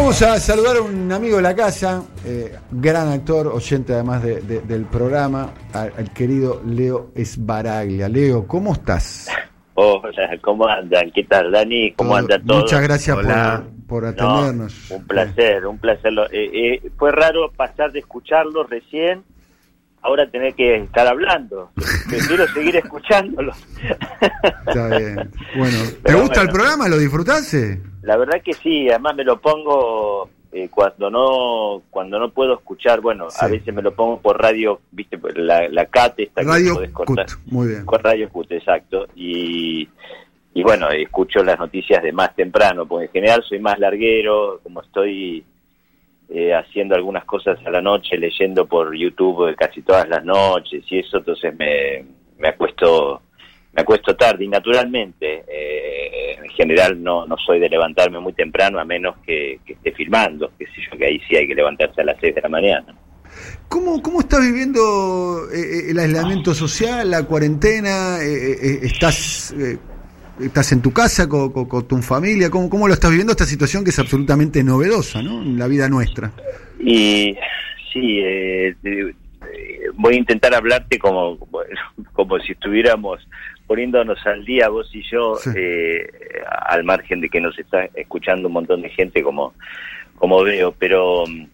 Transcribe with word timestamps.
Vamos 0.00 0.22
a 0.22 0.38
saludar 0.38 0.76
a 0.76 0.80
un 0.80 1.10
amigo 1.10 1.36
de 1.38 1.42
la 1.42 1.56
casa, 1.56 2.04
eh, 2.24 2.56
gran 2.70 3.08
actor, 3.08 3.48
oyente 3.48 3.92
además 3.94 4.22
de- 4.22 4.40
de- 4.42 4.60
del 4.60 4.84
programa, 4.84 5.50
al, 5.72 5.92
al 5.98 6.12
querido 6.12 6.62
Leo 6.64 7.10
Esbaraglia. 7.16 8.08
Leo, 8.08 8.46
¿cómo 8.46 8.74
estás? 8.74 9.28
Hola, 9.74 10.38
¿cómo 10.40 10.68
andan? 10.68 11.10
¿Qué 11.10 11.24
tal, 11.24 11.50
Dani? 11.50 11.92
¿Cómo 11.94 12.10
Todo- 12.10 12.18
andan 12.20 12.46
todos? 12.46 12.62
Muchas 12.62 12.80
gracias 12.82 13.16
Hola. 13.16 13.64
por, 13.88 14.04
por 14.04 14.16
No, 14.16 14.36
atendernos. 14.38 14.90
un 14.92 15.04
placer, 15.04 15.66
un 15.66 15.78
placer. 15.78 16.12
Eh, 16.30 16.50
eh, 16.84 16.90
fue 16.96 17.10
raro 17.10 17.50
pasar 17.56 17.90
de 17.90 17.98
escucharlo 17.98 18.62
recién, 18.68 19.24
ahora 20.02 20.30
tener 20.30 20.54
que 20.54 20.76
estar 20.76 21.06
hablando. 21.06 21.70
Prefiero 22.08 22.46
seguir 22.48 22.76
escuchándolo. 22.76 23.52
Está 24.66 24.88
bien. 24.98 25.30
Bueno, 25.56 25.78
¿te 25.78 25.98
Pero 26.02 26.20
gusta 26.22 26.42
el 26.42 26.48
programa? 26.48 26.88
¿Lo 26.88 26.98
disfrutaste? 26.98 27.80
La 28.02 28.16
verdad 28.16 28.40
que 28.44 28.52
sí, 28.54 28.88
además 28.88 29.16
me 29.16 29.24
lo 29.24 29.40
pongo 29.40 30.30
eh, 30.50 30.68
cuando 30.70 31.10
no 31.10 31.82
cuando 31.90 32.18
no 32.18 32.30
puedo 32.30 32.54
escuchar, 32.54 33.00
bueno, 33.00 33.28
a 33.38 33.48
veces 33.48 33.74
me 33.74 33.82
lo 33.82 33.92
pongo 33.92 34.20
por 34.20 34.40
radio, 34.40 34.80
viste, 34.92 35.18
por 35.18 35.36
la, 35.36 35.68
la 35.68 35.86
CAT 35.86 36.20
esta 36.20 36.40
que 36.40 36.48
Radio 36.48 36.74
podés 36.74 36.90
cortar. 36.90 37.26
Cut, 37.26 37.52
muy 37.52 37.68
bien. 37.68 37.84
Con 37.84 38.02
Radio 38.02 38.28
Cut, 38.30 38.50
exacto. 38.52 39.06
Y, 39.14 39.86
y 40.54 40.62
bueno, 40.62 40.88
escucho 40.90 41.42
las 41.44 41.58
noticias 41.58 42.02
de 42.02 42.12
más 42.12 42.34
temprano, 42.34 42.86
porque 42.86 43.06
en 43.06 43.12
general 43.12 43.44
soy 43.46 43.58
más 43.58 43.78
larguero, 43.78 44.60
como 44.62 44.80
estoy 44.80 45.44
eh, 46.28 46.54
haciendo 46.54 46.94
algunas 46.94 47.24
cosas 47.24 47.58
a 47.64 47.70
la 47.70 47.80
noche, 47.80 48.16
leyendo 48.16 48.66
por 48.66 48.94
YouTube 48.96 49.54
casi 49.56 49.82
todas 49.82 50.08
las 50.08 50.24
noches 50.24 50.84
y 50.90 50.98
eso, 50.98 51.18
entonces 51.18 51.54
me, 51.56 52.04
me 52.38 52.48
acuesto 52.48 53.22
me 53.72 53.82
acuesto 53.82 54.16
tarde 54.16 54.44
y 54.44 54.48
naturalmente 54.48 55.44
eh, 55.46 56.36
en 56.42 56.48
general 56.50 57.02
no, 57.02 57.26
no 57.26 57.36
soy 57.36 57.60
de 57.60 57.68
levantarme 57.68 58.18
muy 58.18 58.32
temprano 58.32 58.80
a 58.80 58.84
menos 58.84 59.16
que, 59.24 59.60
esté 59.66 59.92
filmando, 59.92 60.50
que 60.58 60.66
sé 60.66 60.72
yo, 60.90 60.98
que 60.98 61.06
ahí 61.06 61.20
sí 61.28 61.36
hay 61.36 61.46
que 61.46 61.54
levantarse 61.54 62.00
a 62.00 62.04
las 62.04 62.16
6 62.20 62.34
de 62.34 62.40
la 62.40 62.48
mañana. 62.48 62.94
¿Cómo, 63.68 64.02
cómo 64.02 64.20
estás 64.20 64.40
viviendo 64.40 65.48
eh, 65.52 65.60
eh, 65.60 65.90
el 65.90 65.98
aislamiento 65.98 66.54
social, 66.54 67.10
la 67.10 67.24
cuarentena? 67.24 68.18
Eh, 68.22 68.52
eh, 68.52 68.78
¿Estás 68.82 69.52
eh, 69.52 69.78
estás 70.40 70.72
en 70.72 70.82
tu 70.82 70.92
casa 70.92 71.28
con, 71.28 71.52
con- 71.52 71.66
con 71.68 71.86
tu 71.88 71.96
familia? 72.02 72.50
¿Cómo, 72.50 72.68
¿Cómo 72.70 72.86
lo 72.88 72.94
estás 72.94 73.10
viviendo 73.10 73.32
esta 73.32 73.44
situación 73.44 73.84
que 73.84 73.90
es 73.90 73.98
absolutamente 73.98 74.62
novedosa 74.62 75.22
¿no? 75.22 75.42
en 75.42 75.58
la 75.58 75.66
vida 75.68 75.88
nuestra? 75.88 76.32
Y 76.80 77.36
sí, 77.92 78.20
eh, 78.20 78.74
eh, 78.84 79.12
voy 79.94 80.14
a 80.14 80.18
intentar 80.18 80.54
hablarte 80.54 80.98
como, 80.98 81.38
como 82.12 82.38
si 82.40 82.52
estuviéramos 82.52 83.26
poniéndonos 83.66 84.18
al 84.26 84.44
día 84.44 84.68
vos 84.70 84.88
y 84.94 85.02
yo, 85.10 85.36
Sí. 85.36 85.50
eh, 85.54 86.08
al 86.68 86.84
margen 86.84 87.20
de 87.20 87.28
que 87.28 87.40
nos 87.40 87.58
está 87.58 87.84
escuchando 87.94 88.48
un 88.48 88.54
montón 88.54 88.80
de 88.82 88.88
gente 88.88 89.22
como, 89.22 89.52
como 90.16 90.42
veo, 90.42 90.72
pero 90.78 91.24
mm, 91.26 91.46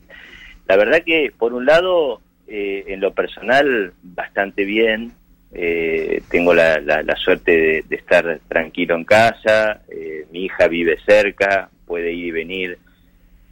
la 0.68 0.76
verdad 0.76 1.02
que 1.04 1.32
por 1.36 1.52
un 1.54 1.66
lado, 1.66 2.20
eh, 2.46 2.84
en 2.88 3.00
lo 3.00 3.12
personal, 3.14 3.92
bastante 4.02 4.64
bien. 4.64 5.12
Eh, 5.54 6.22
tengo 6.30 6.52
la, 6.52 6.80
la- 6.80 7.02
la 7.02 7.16
suerte 7.16 7.52
de, 7.52 7.82
de 7.88 7.96
estar 7.96 8.40
tranquilo 8.48 8.96
en 8.96 9.04
casa, 9.04 9.82
eh, 9.88 10.26
mi 10.32 10.44
hija 10.46 10.66
vive 10.68 10.98
cerca, 11.06 11.70
puede 11.86 12.12
ir 12.12 12.26
y 12.26 12.30
venir 12.32 12.78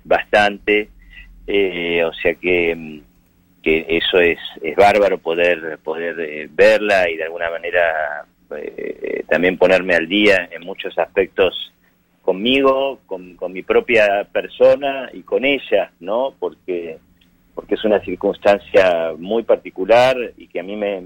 bastante, 0.05 0.89
eh, 1.47 2.03
o 2.05 2.13
sea 2.13 2.35
que, 2.35 3.01
que 3.63 3.87
eso 3.89 4.19
es, 4.21 4.39
es 4.63 4.75
bárbaro 4.75 5.19
poder, 5.19 5.79
poder 5.85 6.19
eh, 6.21 6.49
verla 6.51 7.09
y 7.09 7.17
de 7.17 7.25
alguna 7.25 7.51
manera 7.51 8.25
también 9.29 9.57
ponerme 9.57 9.95
al 9.95 10.07
día 10.09 10.47
en 10.53 10.63
muchos 10.63 10.99
aspectos 10.99 11.73
conmigo, 12.21 13.01
con, 13.07 13.35
con 13.37 13.53
mi 13.53 13.63
propia 13.63 14.25
persona 14.31 15.09
y 15.13 15.23
con 15.23 15.45
ella, 15.47 15.91
¿no? 16.01 16.35
Porque, 16.39 16.99
porque 17.55 17.77
es 17.77 17.85
una 17.85 18.01
circunstancia 18.01 19.13
muy 19.19 19.43
particular 19.45 20.17
y 20.37 20.49
que 20.49 20.61
a 20.61 20.63
mí 20.63 20.77
me, 20.77 21.01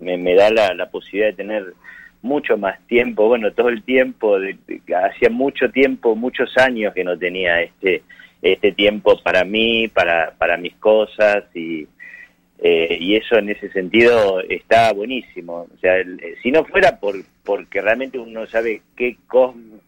me, 0.00 0.16
me 0.16 0.34
da 0.34 0.50
la, 0.50 0.74
la 0.74 0.90
posibilidad 0.90 1.28
de 1.28 1.36
tener 1.36 1.74
mucho 2.22 2.56
más 2.56 2.78
tiempo, 2.86 3.28
bueno, 3.28 3.52
todo 3.52 3.68
el 3.68 3.82
tiempo, 3.82 4.38
de, 4.40 4.56
hacía 4.94 5.30
mucho 5.30 5.70
tiempo, 5.70 6.16
muchos 6.16 6.56
años 6.56 6.92
que 6.94 7.04
no 7.04 7.16
tenía 7.16 7.62
este 7.62 8.02
este 8.42 8.72
tiempo 8.72 9.20
para 9.22 9.44
mí, 9.44 9.88
para, 9.88 10.32
para 10.38 10.56
mis 10.56 10.74
cosas 10.76 11.44
y, 11.54 11.86
eh, 12.60 12.96
y 13.00 13.16
eso 13.16 13.36
en 13.36 13.50
ese 13.50 13.70
sentido 13.70 14.40
está 14.48 14.92
buenísimo. 14.92 15.66
O 15.74 15.78
sea, 15.80 15.98
eh, 15.98 16.36
si 16.42 16.50
no 16.50 16.64
fuera 16.64 16.98
por 16.98 17.16
porque 17.44 17.80
realmente 17.80 18.18
uno 18.18 18.46
sabe 18.46 18.82
qué, 18.96 19.16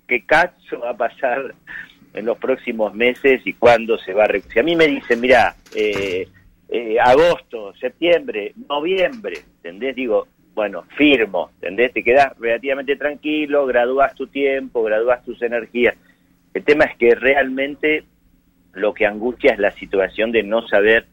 qué 0.09 0.25
cacho 0.25 0.81
va 0.81 0.91
a 0.91 0.97
pasar 0.97 1.55
en 2.15 2.25
los 2.25 2.39
próximos 2.39 2.95
meses 2.95 3.43
y 3.45 3.53
cuándo 3.53 3.99
se 3.99 4.15
va 4.15 4.25
a... 4.25 4.41
Si 4.53 4.59
a 4.59 4.63
mí 4.63 4.75
me 4.75 4.87
dicen, 4.87 5.21
mira, 5.21 5.55
eh, 5.77 6.27
eh, 6.71 6.97
agosto, 7.01 7.75
septiembre, 7.75 8.53
noviembre, 8.69 9.39
¿entendés? 9.57 9.97
Digo, 9.97 10.27
bueno, 10.55 10.85
firmo, 10.97 11.51
¿entendés? 11.57 11.93
Te 11.93 12.03
quedas 12.05 12.33
relativamente 12.39 12.97
tranquilo, 12.97 13.67
gradúas 13.67 14.15
tu 14.15 14.27
tiempo, 14.27 14.83
gradúas 14.83 15.25
tus 15.25 15.41
energías. 15.43 15.95
El 16.55 16.65
tema 16.65 16.85
es 16.85 16.97
que 16.97 17.15
realmente 17.15 18.05
lo 18.75 18.93
que 18.95 19.07
angustia 19.07 19.53
es 19.53 19.59
la 19.59 19.73
situación 19.73 20.33
de 20.33 20.43
no 20.43 20.67
saber 20.69 21.07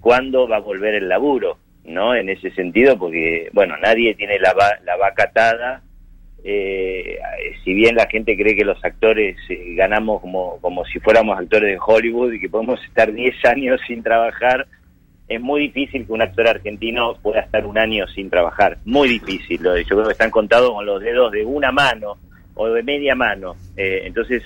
cuándo 0.00 0.46
va 0.48 0.56
a 0.56 0.60
volver 0.60 0.94
el 0.94 1.08
laburo, 1.08 1.58
¿no? 1.84 2.14
En 2.14 2.28
ese 2.28 2.50
sentido, 2.52 2.98
porque, 2.98 3.48
bueno, 3.52 3.76
nadie 3.78 4.14
tiene 4.14 4.38
la, 4.38 4.52
va- 4.52 4.78
la 4.84 4.96
vaca 4.96 5.24
atada. 5.24 5.82
eh, 6.44 7.18
si 7.64 7.74
bien 7.74 7.94
la 7.96 8.06
gente 8.06 8.36
cree 8.36 8.56
que 8.56 8.64
los 8.64 8.82
actores 8.84 9.36
eh, 9.48 9.74
ganamos 9.74 10.20
como, 10.20 10.58
como 10.60 10.84
si 10.86 10.98
fuéramos 11.00 11.38
actores 11.38 11.70
de 11.70 11.78
Hollywood 11.84 12.32
y 12.32 12.40
que 12.40 12.48
podemos 12.48 12.82
estar 12.84 13.12
10 13.12 13.44
años 13.44 13.80
sin 13.86 14.02
trabajar, 14.02 14.66
es 15.30 15.40
muy 15.40 15.68
difícil 15.68 16.04
que 16.04 16.12
un 16.12 16.22
actor 16.22 16.48
argentino 16.48 17.14
pueda 17.22 17.40
estar 17.40 17.64
un 17.64 17.78
año 17.78 18.04
sin 18.08 18.28
trabajar. 18.28 18.78
Muy 18.84 19.08
difícil. 19.08 19.60
Yo 19.62 19.96
creo 19.96 20.06
que 20.06 20.12
están 20.12 20.32
contados 20.32 20.72
con 20.72 20.84
los 20.84 21.00
dedos 21.00 21.30
de 21.30 21.44
una 21.44 21.70
mano 21.70 22.18
o 22.54 22.68
de 22.68 22.82
media 22.82 23.14
mano. 23.14 23.54
Eh, 23.76 24.02
entonces, 24.06 24.42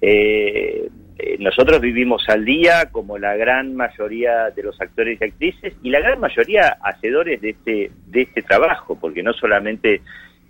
eh, 0.00 0.88
eh, 1.18 1.36
nosotros 1.40 1.78
vivimos 1.78 2.26
al 2.30 2.42
día 2.42 2.88
como 2.90 3.18
la 3.18 3.36
gran 3.36 3.76
mayoría 3.76 4.48
de 4.48 4.62
los 4.62 4.80
actores 4.80 5.20
y 5.20 5.24
actrices 5.24 5.74
y 5.82 5.90
la 5.90 6.00
gran 6.00 6.18
mayoría 6.18 6.78
hacedores 6.82 7.42
de 7.42 7.50
este, 7.50 7.90
de 8.06 8.22
este 8.22 8.40
trabajo, 8.40 8.98
porque 8.98 9.22
no 9.22 9.34
solamente 9.34 10.00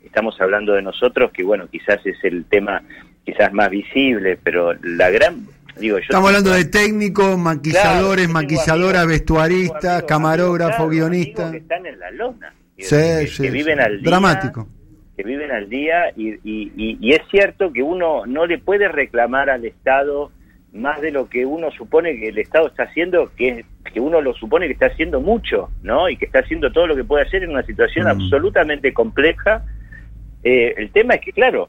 estamos 0.05 0.41
hablando 0.41 0.75
de 0.75 0.83
nosotros, 0.83 1.33
que 1.33 1.43
bueno, 1.43 1.67
quizás 1.67 1.99
es 2.07 2.23
el 2.23 2.45
tema 2.45 2.81
quizás 3.25 3.53
más 3.53 3.71
visible, 3.71 4.39
pero 4.41 4.73
la 4.75 5.11
gran... 5.11 5.49
Digo, 5.79 5.97
yo 5.99 6.03
Estamos 6.03 6.29
hablando 6.29 6.51
de 6.53 6.65
técnicos, 6.67 7.37
maquilladores, 7.39 8.27
Claro, 8.27 8.33
maquilladoras, 8.33 9.07
vestuaristas, 9.07 10.03
camarógrafos, 10.05 10.91
guionistas. 10.91 11.51
Que 11.53 11.59
están 11.59 11.85
en 11.87 11.99
la 11.99 12.11
lona. 12.13 12.55
que- 12.77 12.83
Sí, 12.85 12.97
que, 12.97 13.27
sí, 13.29 13.43
que 13.43 13.49
sí. 13.49 13.51
viven 13.51 13.81
al 13.81 14.01
día. 14.01 14.11
Dramático. 14.11 14.69
Que 15.17 15.23
viven 15.23 15.51
al 15.53 15.69
día 15.69 16.11
y, 16.17 16.31
y, 16.43 16.73
y- 16.77 16.99
y 17.01 17.13
es 17.13 17.21
cierto 17.31 17.73
que 17.73 17.83
uno 17.83 18.27
no 18.27 18.47
le 18.47 18.59
puede 18.59 18.89
reclamar 18.89 19.49
al 19.51 19.65
Estado 19.65 20.33
más 20.73 21.01
de 21.01 21.13
lo 21.13 21.29
que 21.29 21.47
uno 21.47 21.71
supone 21.71 22.19
que 22.19 22.29
el 22.31 22.39
Estado 22.39 22.67
está 22.67 22.83
haciendo, 22.85 23.31
que 23.37 23.49
es 23.85 23.93
que 23.93 24.01
uno 24.01 24.21
lo 24.21 24.35
supone 24.35 24.67
que 24.67 24.73
está 24.73 24.87
haciendo 24.87 25.21
mucho, 25.21 25.71
¿no? 25.85 26.09
Y 26.09 26.17
que 26.17 26.25
está 26.25 26.41
haciendo 26.41 26.73
todo 26.73 26.89
lo 26.89 26.97
que 26.97 27.05
puede 27.05 27.23
hacer 27.25 27.45
en 27.45 27.51
una 27.51 27.63
situación 27.65 28.07
Mm. 28.07 28.11
absolutamente 28.11 28.93
compleja. 28.93 29.65
Eh, 30.43 30.75
el 30.77 30.91
tema 30.91 31.15
es 31.15 31.21
que, 31.21 31.33
claro, 31.33 31.69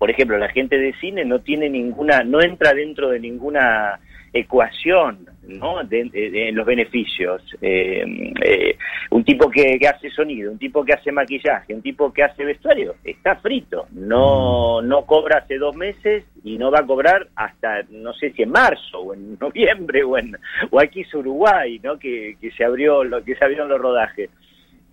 por 0.00 0.10
ejemplo, 0.10 0.36
la 0.38 0.48
gente 0.48 0.76
de 0.78 0.92
cine 0.94 1.24
no 1.24 1.38
tiene 1.40 1.68
ninguna, 1.68 2.24
no 2.24 2.40
entra 2.42 2.72
dentro 2.74 3.10
de 3.10 3.20
ninguna 3.20 4.00
ecuación, 4.32 5.26
¿no? 5.46 5.82
De, 5.84 6.04
de- 6.04 6.30
de 6.30 6.52
los 6.52 6.64
beneficios. 6.64 7.42
Eh, 7.60 8.04
eh, 8.42 8.76
un 9.10 9.24
tipo 9.24 9.50
que, 9.50 9.78
que 9.78 9.88
hace 9.88 10.08
sonido, 10.10 10.50
un 10.52 10.58
tipo 10.58 10.84
que 10.84 10.94
hace 10.94 11.12
maquillaje, 11.12 11.74
un 11.74 11.82
tipo 11.82 12.12
que 12.12 12.22
hace 12.22 12.44
vestuario, 12.44 12.94
está 13.04 13.36
frito. 13.36 13.86
No, 13.92 14.80
no 14.82 15.04
cobra 15.04 15.38
hace 15.38 15.58
dos 15.58 15.76
meses 15.76 16.24
y 16.44 16.56
no 16.56 16.70
va 16.70 16.78
a 16.80 16.86
cobrar 16.86 17.28
hasta, 17.36 17.82
no 17.90 18.14
sé 18.14 18.30
si 18.32 18.42
en 18.42 18.50
marzo 18.50 19.00
o 19.00 19.14
en 19.14 19.36
noviembre 19.38 20.02
o 20.04 20.16
en, 20.16 20.36
o 20.70 20.80
aquí 20.80 21.00
es 21.02 21.12
Uruguay, 21.14 21.78
¿no? 21.82 21.98
Que, 21.98 22.36
que 22.40 22.50
se 22.52 22.64
abrió, 22.64 23.04
lo, 23.04 23.22
que 23.22 23.34
se 23.34 23.44
abrieron 23.44 23.68
los 23.68 23.80
rodajes. 23.80 24.30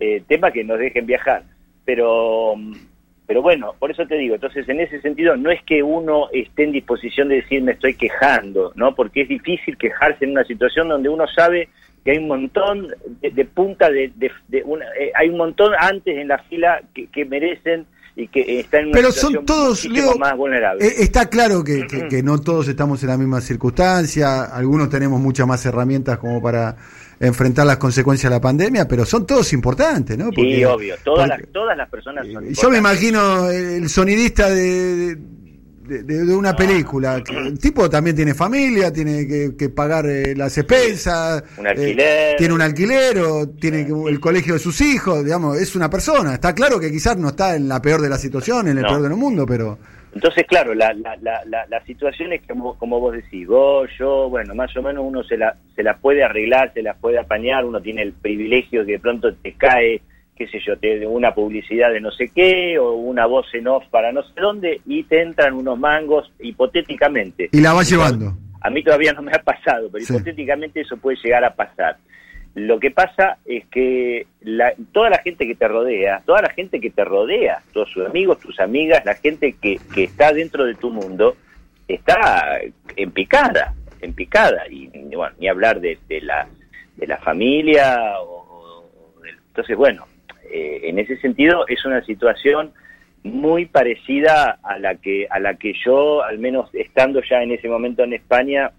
Eh, 0.00 0.22
tema 0.28 0.50
que 0.50 0.64
nos 0.64 0.78
dejen 0.78 1.06
viajar. 1.06 1.42
Pero 1.84 2.54
pero 3.28 3.42
bueno, 3.42 3.74
por 3.78 3.90
eso 3.92 4.04
te 4.06 4.16
digo, 4.16 4.34
entonces 4.36 4.66
en 4.68 4.80
ese 4.80 5.00
sentido 5.02 5.36
no 5.36 5.50
es 5.52 5.62
que 5.64 5.82
uno 5.82 6.28
esté 6.32 6.64
en 6.64 6.72
disposición 6.72 7.28
de 7.28 7.36
decir 7.36 7.62
me 7.62 7.72
estoy 7.72 7.94
quejando, 7.94 8.72
¿no? 8.74 8.94
Porque 8.94 9.20
es 9.22 9.28
difícil 9.28 9.76
quejarse 9.76 10.24
en 10.24 10.30
una 10.32 10.44
situación 10.44 10.88
donde 10.88 11.10
uno 11.10 11.26
sabe 11.28 11.68
que 12.04 12.12
hay 12.12 12.18
un 12.18 12.28
montón 12.28 12.88
de, 13.20 13.30
de 13.30 13.44
punta 13.44 13.90
de, 13.90 14.10
de- 14.16 14.32
de 14.48 14.62
una, 14.64 14.86
eh, 14.98 15.12
hay 15.14 15.28
un 15.28 15.36
montón 15.36 15.72
antes 15.78 16.16
en 16.16 16.28
la 16.28 16.38
fila 16.38 16.80
que, 16.94 17.06
que 17.08 17.24
merecen 17.26 17.84
y 18.16 18.26
que 18.28 18.60
están 18.60 18.80
en 18.80 18.86
una 18.88 18.94
Pero 18.96 19.12
situación 19.12 19.34
son 19.34 19.46
todos, 19.46 19.84
Leo, 19.84 20.16
más 20.16 20.34
vulnerable. 20.36 20.84
Eh, 20.84 20.94
está 21.00 21.28
claro 21.28 21.62
que, 21.62 21.86
que- 21.86 22.08
que 22.08 22.22
no 22.22 22.40
todos 22.40 22.66
estamos 22.66 23.02
en 23.02 23.10
la 23.10 23.18
misma 23.18 23.40
circunstancia, 23.42 24.44
algunos 24.44 24.88
tenemos 24.88 25.20
muchas 25.20 25.46
más 25.46 25.64
herramientas 25.66 26.18
como 26.18 26.40
para 26.42 26.76
enfrentar 27.20 27.66
las 27.66 27.78
consecuencias 27.78 28.30
de 28.30 28.36
la 28.36 28.40
pandemia, 28.40 28.86
pero 28.86 29.04
son 29.04 29.26
todos 29.26 29.52
importantes, 29.52 30.16
¿no? 30.16 30.26
sí, 30.26 30.32
Porque- 30.36 30.66
obvio, 30.66 30.94
todas 31.04 31.28
porque- 31.28 31.42
las, 31.44 31.52
todas 31.52 31.76
las 31.76 31.88
personas 31.88 32.24
son 32.26 32.34
Yo 32.34 32.40
me 32.40 32.48
importantes. 32.48 32.78
imagino 32.78 33.50
el 33.50 33.88
sonidista 33.88 34.48
de, 34.50 35.16
de, 35.88 36.34
una 36.34 36.54
película. 36.54 37.22
El 37.28 37.58
tipo 37.58 37.88
también 37.88 38.14
tiene 38.14 38.34
familia, 38.34 38.92
tiene 38.92 39.26
que, 39.56 39.68
pagar 39.70 40.06
eh, 40.06 40.34
las 40.36 40.56
expensas, 40.58 41.42
un 41.56 41.66
alquiler. 41.66 42.36
tiene 42.36 42.54
un 42.54 42.60
alquiler 42.62 43.18
o 43.20 43.48
tiene 43.48 43.88
el 44.08 44.20
colegio 44.20 44.54
de 44.54 44.60
sus 44.60 44.80
hijos, 44.80 45.24
digamos, 45.24 45.58
es 45.58 45.74
una 45.74 45.88
persona. 45.88 46.34
Está 46.34 46.54
claro 46.54 46.78
que 46.78 46.90
quizás 46.90 47.16
no 47.16 47.28
está 47.28 47.56
en 47.56 47.68
la 47.68 47.80
peor 47.80 48.00
de 48.02 48.10
las 48.10 48.20
situaciones, 48.20 48.72
en 48.72 48.78
el 48.78 48.84
peor 48.84 49.02
del 49.02 49.12
mundo, 49.14 49.46
pero... 49.46 49.78
Entonces, 50.14 50.46
claro, 50.46 50.74
la, 50.74 50.92
la, 50.94 51.16
la, 51.16 51.66
la, 51.68 51.84
situación 51.84 52.32
es 52.32 52.42
como, 52.46 52.76
como 52.78 52.98
vos 52.98 53.14
decís, 53.14 53.46
vos, 53.46 53.88
yo, 53.98 54.28
bueno, 54.28 54.54
más 54.54 54.74
o 54.76 54.82
menos 54.82 55.04
uno 55.06 55.22
se 55.22 55.36
la, 55.36 55.56
se 55.76 55.82
la 55.82 55.96
puede 55.96 56.24
arreglar, 56.24 56.72
se 56.72 56.82
la 56.82 56.94
puede 56.94 57.18
apañar, 57.18 57.64
uno 57.64 57.80
tiene 57.80 58.02
el 58.02 58.12
privilegio 58.12 58.84
que 58.84 58.92
de 58.92 58.98
pronto 58.98 59.34
te 59.34 59.52
cae, 59.52 60.00
qué 60.34 60.48
sé 60.48 60.60
yo, 60.66 60.78
te, 60.78 61.06
una 61.06 61.34
publicidad 61.34 61.92
de 61.92 62.00
no 62.00 62.10
sé 62.10 62.30
qué, 62.34 62.78
o 62.78 62.94
una 62.94 63.26
voz 63.26 63.46
en 63.54 63.68
off 63.68 63.84
para 63.90 64.12
no 64.12 64.22
sé 64.22 64.40
dónde, 64.40 64.80
y 64.86 65.02
te 65.04 65.22
entran 65.22 65.54
unos 65.54 65.78
mangos 65.78 66.32
hipotéticamente. 66.40 67.50
Y 67.52 67.60
la 67.60 67.72
vas 67.72 67.90
llevando. 67.90 68.34
A 68.60 68.70
mí 68.70 68.82
todavía 68.82 69.12
no 69.12 69.22
me 69.22 69.32
ha 69.32 69.42
pasado, 69.42 69.88
pero 69.90 70.02
hipotéticamente 70.02 70.80
eso 70.80 70.96
puede 70.96 71.18
llegar 71.22 71.44
a 71.44 71.54
pasar. 71.54 71.96
Lo 72.54 72.80
que 72.80 72.90
pasa 72.90 73.38
es 73.44 73.66
que 73.66 74.26
toda 74.92 75.10
la 75.10 75.18
gente 75.18 75.46
que 75.46 75.54
te 75.54 75.68
rodea, 75.68 76.22
toda 76.26 76.42
la 76.42 76.50
gente 76.50 76.80
que 76.80 76.90
te 76.90 77.04
rodea, 77.04 77.62
todos 77.72 77.90
sus 77.90 78.06
amigos, 78.06 78.40
tus 78.40 78.58
amigas, 78.58 79.04
la 79.04 79.14
gente 79.14 79.54
que, 79.60 79.78
que 79.94 80.04
está 80.04 80.32
dentro 80.32 80.64
de 80.64 80.74
tu 80.74 80.90
mundo, 80.90 81.36
está 81.86 82.60
en 82.96 83.10
picada, 83.12 83.74
en 84.00 84.12
picada. 84.12 84.64
Y 84.68 84.88
bueno, 85.14 85.34
ni 85.38 85.48
hablar 85.48 85.80
de, 85.80 85.98
la, 86.22 86.48
de 86.96 87.06
la 87.06 87.18
familia. 87.18 87.98
O, 88.20 88.82
entonces, 89.48 89.76
bueno, 89.76 90.06
eh, 90.50 90.80
en 90.84 90.98
ese 90.98 91.16
sentido 91.18 91.66
es 91.68 91.84
una 91.84 92.04
situación 92.04 92.72
muy 93.24 93.66
parecida 93.66 94.58
a 94.62 94.78
la 94.78 94.94
que 94.94 95.26
a 95.28 95.40
la 95.40 95.54
que 95.54 95.72
yo, 95.84 96.22
al 96.22 96.38
menos 96.38 96.70
estando 96.72 97.20
ya 97.22 97.42
en 97.42 97.52
ese 97.52 97.68
momento 97.68 98.04
en 98.04 98.12
España, 98.12 98.70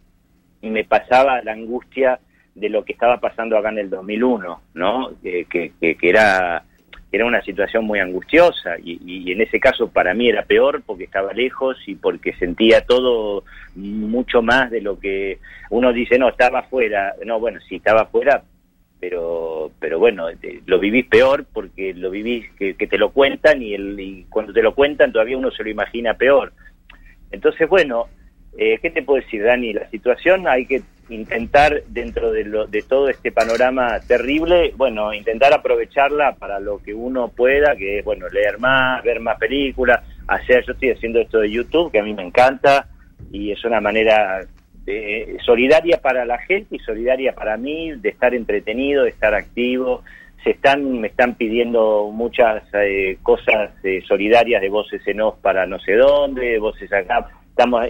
me 0.61 0.83
pasaba 0.85 1.41
la 1.41 1.53
angustia 1.53 2.19
de 2.55 2.69
lo 2.69 2.83
que 2.83 2.93
estaba 2.93 3.19
pasando 3.19 3.57
acá 3.57 3.69
en 3.69 3.79
el 3.79 3.89
2001, 3.89 4.61
¿no? 4.73 5.11
que, 5.21 5.45
que, 5.49 5.97
era, 6.01 6.63
era 7.11 7.25
una 7.25 7.41
situación 7.41 7.85
muy 7.85 7.99
angustiosa 7.99 8.75
y, 8.83 8.99
y, 9.05 9.31
en 9.31 9.41
ese 9.41 9.59
caso 9.59 9.89
para 9.89 10.13
mí 10.13 10.29
era 10.29 10.43
peor 10.43 10.81
porque 10.85 11.05
estaba 11.05 11.33
lejos 11.33 11.77
y 11.87 11.95
porque 11.95 12.33
sentía 12.33 12.81
todo 12.81 13.43
mucho 13.75 14.41
más 14.41 14.71
de 14.71 14.81
lo 14.81 14.99
que 14.99 15.39
uno 15.69 15.93
dice, 15.93 16.17
no, 16.17 16.29
estaba 16.29 16.59
afuera, 16.59 17.15
no, 17.25 17.39
bueno, 17.39 17.59
sí, 17.67 17.77
estaba 17.77 18.01
afuera, 18.01 18.43
pero 18.99 19.71
pero 19.79 19.99
bueno, 19.99 20.27
lo 20.65 20.79
vivís 20.79 21.05
peor 21.05 21.45
porque 21.53 21.93
lo 21.93 22.09
vivís 22.09 22.49
que, 22.57 22.75
que 22.75 22.87
te 22.87 22.97
lo 22.97 23.11
cuentan 23.11 23.61
y, 23.61 23.73
el, 23.73 23.99
y 23.99 24.25
cuando 24.29 24.51
te 24.51 24.61
lo 24.61 24.75
cuentan 24.75 25.13
todavía 25.13 25.37
uno 25.37 25.51
se 25.51 25.63
lo 25.63 25.69
imagina 25.69 26.15
peor. 26.15 26.51
Entonces, 27.31 27.69
bueno, 27.69 28.07
eh, 28.57 28.79
¿Qué 28.81 28.89
te 28.89 29.03
puedo 29.03 29.21
decir, 29.21 29.43
Dani? 29.43 29.73
La 29.73 29.89
situación 29.89 30.47
hay 30.47 30.65
que 30.65 30.81
intentar, 31.09 31.83
dentro 31.87 32.31
de, 32.31 32.43
lo, 32.45 32.67
de 32.67 32.81
todo 32.83 33.09
este 33.09 33.31
panorama 33.31 33.99
terrible, 34.01 34.73
bueno, 34.75 35.13
intentar 35.13 35.53
aprovecharla 35.53 36.35
para 36.35 36.59
lo 36.59 36.79
que 36.79 36.93
uno 36.93 37.29
pueda, 37.29 37.75
que 37.75 37.99
es, 37.99 38.05
bueno, 38.05 38.27
leer 38.29 38.59
más, 38.59 39.03
ver 39.03 39.19
más 39.19 39.37
películas, 39.37 40.01
hacer, 40.27 40.63
yo 40.65 40.73
estoy 40.73 40.91
haciendo 40.91 41.19
esto 41.19 41.39
de 41.39 41.51
YouTube, 41.51 41.91
que 41.91 41.99
a 41.99 42.03
mí 42.03 42.13
me 42.13 42.23
encanta, 42.23 42.87
y 43.31 43.51
es 43.51 43.63
una 43.65 43.81
manera 43.81 44.45
de, 44.85 45.37
solidaria 45.45 45.99
para 46.01 46.25
la 46.25 46.37
gente 46.39 46.75
y 46.75 46.79
solidaria 46.79 47.33
para 47.33 47.57
mí, 47.57 47.91
de 47.93 48.09
estar 48.09 48.33
entretenido, 48.33 49.03
de 49.03 49.09
estar 49.09 49.33
activo, 49.33 50.03
se 50.43 50.51
están 50.51 51.01
me 51.01 51.09
están 51.09 51.35
pidiendo 51.35 52.09
muchas 52.13 52.63
eh, 52.73 53.17
cosas 53.21 53.71
eh, 53.83 54.01
solidarias 54.07 54.61
de 54.61 54.69
voces 54.69 55.05
en 55.05 55.19
off 55.19 55.35
para 55.41 55.65
no 55.65 55.79
sé 55.79 55.95
dónde, 55.95 56.51
de 56.51 56.59
voces 56.59 56.91
acá 56.93 57.27
Estamos 57.59 57.83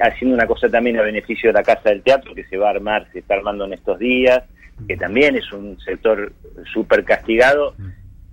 haciendo 0.00 0.34
una 0.34 0.46
cosa 0.46 0.70
también 0.70 0.98
a 0.98 1.02
beneficio 1.02 1.50
de 1.50 1.52
la 1.52 1.62
Casa 1.62 1.90
del 1.90 2.00
Teatro 2.00 2.34
que 2.34 2.44
se 2.44 2.56
va 2.56 2.68
a 2.68 2.70
armar, 2.70 3.06
se 3.12 3.18
está 3.18 3.34
armando 3.34 3.66
en 3.66 3.74
estos 3.74 3.98
días, 3.98 4.42
que 4.88 4.96
también 4.96 5.36
es 5.36 5.52
un 5.52 5.78
sector 5.80 6.32
súper 6.72 7.04
castigado. 7.04 7.74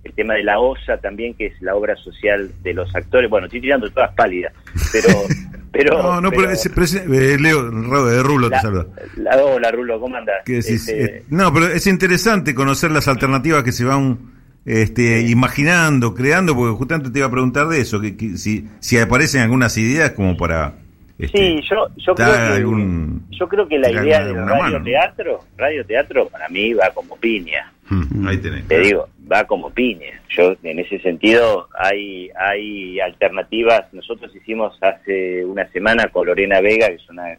El 0.02 0.14
tema 0.14 0.32
de 0.32 0.42
la 0.42 0.58
OSA 0.58 0.96
también, 0.96 1.34
que 1.34 1.48
es 1.48 1.60
la 1.60 1.74
obra 1.74 1.96
social 1.96 2.50
de 2.62 2.72
los 2.72 2.96
actores. 2.96 3.28
Bueno, 3.28 3.44
estoy 3.44 3.60
tirando 3.60 3.90
todas 3.90 4.14
pálidas, 4.14 4.54
pero... 4.90 5.08
pero 5.70 6.02
no, 6.02 6.20
no, 6.22 6.30
pero, 6.30 6.50
es, 6.50 6.64
eh, 6.64 7.36
Leo, 7.38 7.70
de 8.06 8.22
Rulo 8.22 8.48
te 8.48 8.58
saluda. 8.60 8.86
La, 9.18 9.36
hola, 9.36 9.70
Rulo, 9.70 10.00
¿cómo 10.00 10.16
andas? 10.16 10.48
Este, 10.48 11.04
eh, 11.04 11.22
no, 11.28 11.52
pero 11.52 11.66
es 11.66 11.86
interesante 11.86 12.54
conocer 12.54 12.90
las 12.90 13.06
alternativas 13.06 13.62
que 13.64 13.72
se 13.72 13.84
van 13.84 14.39
este, 14.64 15.22
imaginando, 15.22 16.14
creando, 16.14 16.54
porque 16.54 16.76
justamente 16.76 17.10
te 17.10 17.18
iba 17.18 17.28
a 17.28 17.30
preguntar 17.30 17.68
de 17.68 17.80
eso, 17.80 18.00
que, 18.00 18.12
si, 18.36 18.68
si 18.80 18.98
aparecen 18.98 19.42
algunas 19.42 19.76
ideas 19.78 20.12
como 20.12 20.36
para... 20.36 20.74
Este, 21.18 21.36
sí, 21.36 21.60
yo, 21.68 21.86
yo, 21.98 22.14
creo 22.14 22.32
que, 22.32 23.36
yo 23.36 23.46
creo 23.46 23.68
que 23.68 23.78
la 23.78 23.90
idea 23.90 24.24
de 24.24 24.32
radio 24.32 24.82
teatro, 24.82 25.40
radio 25.58 25.84
teatro 25.84 26.28
para 26.28 26.48
mí 26.48 26.72
va 26.72 26.90
como 26.94 27.14
piña. 27.16 27.70
Mm, 27.90 28.26
ahí 28.26 28.38
tenés. 28.38 28.66
Te 28.66 28.80
digo, 28.80 29.06
va 29.30 29.44
como 29.44 29.68
piña. 29.68 30.18
Yo 30.30 30.56
en 30.62 30.78
ese 30.78 30.98
sentido 31.00 31.68
hay 31.78 32.30
hay 32.34 33.00
alternativas. 33.00 33.92
Nosotros 33.92 34.34
hicimos 34.34 34.78
hace 34.82 35.44
una 35.44 35.68
semana 35.72 36.06
con 36.06 36.26
Lorena 36.26 36.62
Vega, 36.62 36.88
que 36.88 36.94
es 36.94 37.10
una 37.10 37.36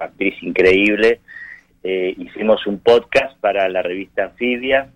actriz 0.00 0.34
increíble, 0.42 1.18
eh, 1.82 2.14
hicimos 2.18 2.66
un 2.66 2.78
podcast 2.78 3.38
para 3.40 3.68
la 3.68 3.82
revista 3.82 4.24
Anfibia 4.24 4.88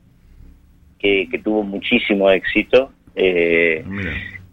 que, 1.01 1.41
tuvo 1.43 1.63
muchísimo 1.63 2.31
éxito. 2.31 2.93
Eh, 3.15 3.85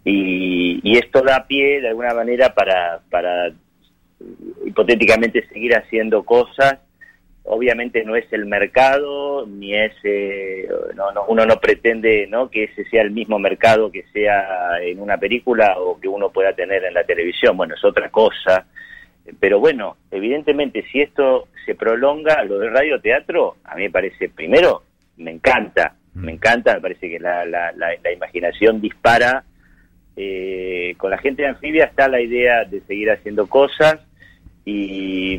y, 0.03 0.97
esto 0.97 1.21
da 1.21 1.45
pie 1.45 1.81
de 1.81 1.89
alguna 1.89 2.13
manera 2.13 2.53
para, 2.53 3.01
para 3.09 3.51
hipotéticamente 4.65 5.45
seguir 5.47 5.75
haciendo 5.75 6.23
cosas. 6.23 6.79
Obviamente 7.43 8.03
no 8.03 8.15
es 8.15 8.25
el 8.33 8.45
mercado, 8.45 9.45
ni 9.47 9.73
es, 9.73 9.93
eh, 10.03 10.67
no, 10.95 11.11
no, 11.11 11.25
uno 11.27 11.45
no 11.45 11.59
pretende 11.61 12.27
¿no? 12.27 12.49
que 12.49 12.65
ese 12.65 12.83
sea 12.85 13.03
el 13.03 13.11
mismo 13.11 13.39
mercado 13.39 13.89
que 13.89 14.03
sea 14.11 14.81
en 14.81 14.99
una 14.99 15.17
película 15.17 15.75
o 15.79 15.97
que 15.97 16.09
uno 16.09 16.29
pueda 16.29 16.53
tener 16.53 16.83
en 16.83 16.93
la 16.93 17.05
televisión. 17.05 17.55
Bueno, 17.55 17.75
es 17.75 17.85
otra 17.85 18.09
cosa. 18.09 18.65
Pero 19.39 19.59
bueno, 19.59 19.97
evidentemente 20.11 20.83
si 20.91 21.01
esto 21.01 21.47
se 21.65 21.75
prolonga, 21.75 22.43
lo 22.43 22.59
de 22.59 22.69
radio 22.69 22.99
teatro, 22.99 23.57
a 23.63 23.75
mí 23.75 23.83
me 23.83 23.91
parece, 23.91 24.29
primero, 24.29 24.83
me 25.17 25.31
encanta, 25.31 25.95
me 26.17 26.33
encanta, 26.33 26.75
me 26.75 26.81
parece 26.81 27.09
que 27.09 27.19
la, 27.19 27.45
la, 27.45 27.71
la, 27.75 28.11
imaginación 28.11 28.81
dispara. 28.81 29.43
Eh, 30.15 30.95
con 30.97 31.11
la 31.11 31.19
gente 31.19 31.43
de 31.43 31.49
Anfibia 31.49 31.85
está 31.85 32.07
la 32.07 32.19
idea 32.19 32.65
de 32.65 32.81
seguir 32.81 33.11
haciendo 33.11 33.45
cosas 33.47 33.99
y, 34.65 35.37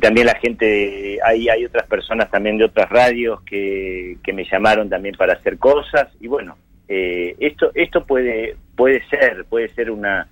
también 0.00 0.26
la 0.26 0.36
gente, 0.36 1.18
hay, 1.24 1.48
hay 1.48 1.64
otras 1.64 1.88
personas 1.88 2.30
también 2.30 2.58
de 2.58 2.64
otras 2.64 2.90
radios 2.90 3.40
que, 3.42 4.18
que 4.22 4.32
me 4.32 4.44
llamaron 4.44 4.88
también 4.88 5.14
para 5.16 5.32
hacer 5.32 5.58
cosas 5.58 6.08
y 6.20 6.28
bueno, 6.28 6.56
eh, 6.88 7.36
esto, 7.40 7.70
esto 7.74 8.04
puede, 8.04 8.56
puede 8.76 9.02
ser, 9.08 9.44
puede 9.46 9.68
ser 9.68 9.90
una, 9.90 10.28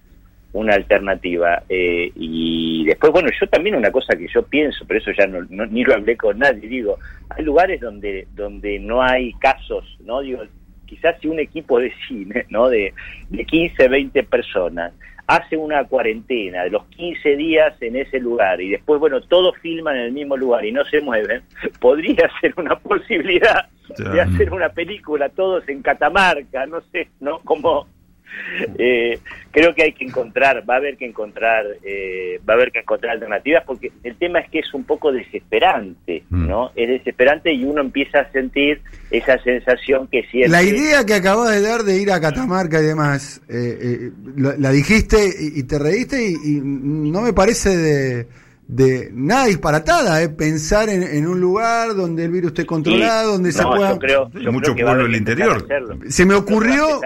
una 0.52 0.74
alternativa. 0.74 1.62
Eh, 1.68 2.10
y 2.14 2.65
después, 2.88 3.12
bueno, 3.12 3.28
yo 3.38 3.46
también 3.48 3.76
una 3.76 3.90
cosa 3.90 4.16
que 4.16 4.28
yo 4.28 4.42
pienso, 4.42 4.84
pero 4.86 5.00
eso 5.00 5.10
ya 5.16 5.26
no, 5.26 5.42
ni 5.66 5.84
lo 5.84 5.94
hablé 5.94 6.16
con 6.16 6.38
nadie, 6.38 6.68
digo, 6.68 6.98
hay 7.30 7.44
lugares 7.44 7.80
donde, 7.80 8.26
donde 8.34 8.78
no 8.78 9.02
hay 9.02 9.32
casos, 9.34 9.84
¿no? 10.00 10.20
Digo, 10.20 10.42
quizás 10.86 11.16
si 11.20 11.28
un 11.28 11.40
equipo 11.40 11.78
de 11.78 11.92
cine, 12.06 12.46
¿no? 12.50 12.68
De, 12.68 12.92
de 13.30 13.44
15, 13.44 13.88
20 13.88 14.22
personas 14.24 14.92
hace 15.26 15.56
una 15.56 15.84
cuarentena 15.84 16.62
de 16.64 16.70
los 16.70 16.84
15 16.86 17.36
días 17.36 17.74
en 17.80 17.96
ese 17.96 18.20
lugar 18.20 18.60
y 18.60 18.70
después, 18.70 19.00
bueno, 19.00 19.20
todos 19.22 19.56
filman 19.58 19.96
en 19.96 20.02
el 20.02 20.12
mismo 20.12 20.36
lugar 20.36 20.64
y 20.64 20.72
no 20.72 20.84
se 20.84 21.00
mueven, 21.00 21.42
podría 21.80 22.30
ser 22.40 22.54
una 22.56 22.76
posibilidad 22.76 23.68
de 24.12 24.20
hacer 24.20 24.52
una 24.52 24.68
película 24.68 25.28
todos 25.28 25.68
en 25.68 25.82
Catamarca, 25.82 26.66
no 26.66 26.80
sé, 26.92 27.08
¿no? 27.20 27.38
Como 27.40 27.86
eh, 28.78 29.18
creo 29.50 29.74
que 29.74 29.84
hay 29.84 29.92
que 29.92 30.04
encontrar, 30.04 30.68
va 30.68 30.74
a 30.74 30.76
haber 30.78 30.96
que 30.96 31.06
encontrar, 31.06 31.64
eh, 31.82 32.40
va 32.48 32.54
a 32.54 32.56
haber 32.56 32.72
que 32.72 32.80
encontrar 32.80 33.12
alternativas 33.12 33.64
porque 33.66 33.92
el 34.04 34.16
tema 34.16 34.40
es 34.40 34.50
que 34.50 34.60
es 34.60 34.74
un 34.74 34.84
poco 34.84 35.12
desesperante, 35.12 36.24
mm. 36.28 36.48
¿no? 36.48 36.72
Es 36.76 36.88
desesperante 36.88 37.52
y 37.52 37.64
uno 37.64 37.80
empieza 37.80 38.20
a 38.20 38.32
sentir 38.32 38.80
esa 39.10 39.38
sensación 39.42 40.08
que 40.08 40.22
siente. 40.30 40.50
La 40.50 40.62
idea 40.62 41.04
que 41.04 41.14
acabas 41.14 41.50
de 41.50 41.60
dar 41.60 41.82
de 41.82 42.00
ir 42.00 42.10
a 42.10 42.20
Catamarca 42.20 42.80
y 42.80 42.84
demás, 42.84 43.40
eh, 43.48 44.10
la, 44.36 44.70
dijiste 44.70 45.30
y, 45.38 45.62
te 45.62 45.78
reíste 45.78 46.22
y 46.22 46.60
no 46.62 47.22
me 47.22 47.32
parece 47.32 47.76
de 47.76 48.26
de 48.68 49.10
nada 49.12 49.46
disparatada, 49.46 50.22
¿eh? 50.22 50.28
pensar 50.28 50.88
en, 50.88 51.26
un 51.26 51.40
lugar 51.40 51.94
donde 51.94 52.24
el 52.24 52.32
virus 52.32 52.48
esté 52.48 52.66
controlado, 52.66 53.32
donde 53.32 53.52
se 53.52 53.62
pueda... 53.62 53.90
Yo 53.90 53.98
creo, 53.98 54.30
mucho 54.52 54.74
pueblo 54.74 55.04
del 55.04 55.14
interior. 55.14 55.66
Se 56.08 56.24
me 56.24 56.34
ocurrió 56.34 57.00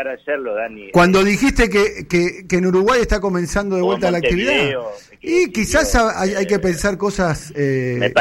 cuando 0.93 1.23
dijiste 1.23 1.69
que, 1.69 2.07
que, 2.09 2.57
en 2.57 2.67
Uruguay 2.67 3.01
está 3.03 3.21
comenzando 3.21 3.77
de 3.77 3.83
vuelta 3.83 4.11
la 4.11 4.19
actividad. 4.19 4.71
y 5.21 5.51
quizás 5.53 5.95
hay, 5.95 6.47
que 6.47 6.59
pensar 6.59 6.97
cosas, 6.97 7.53
eh, 7.55 8.13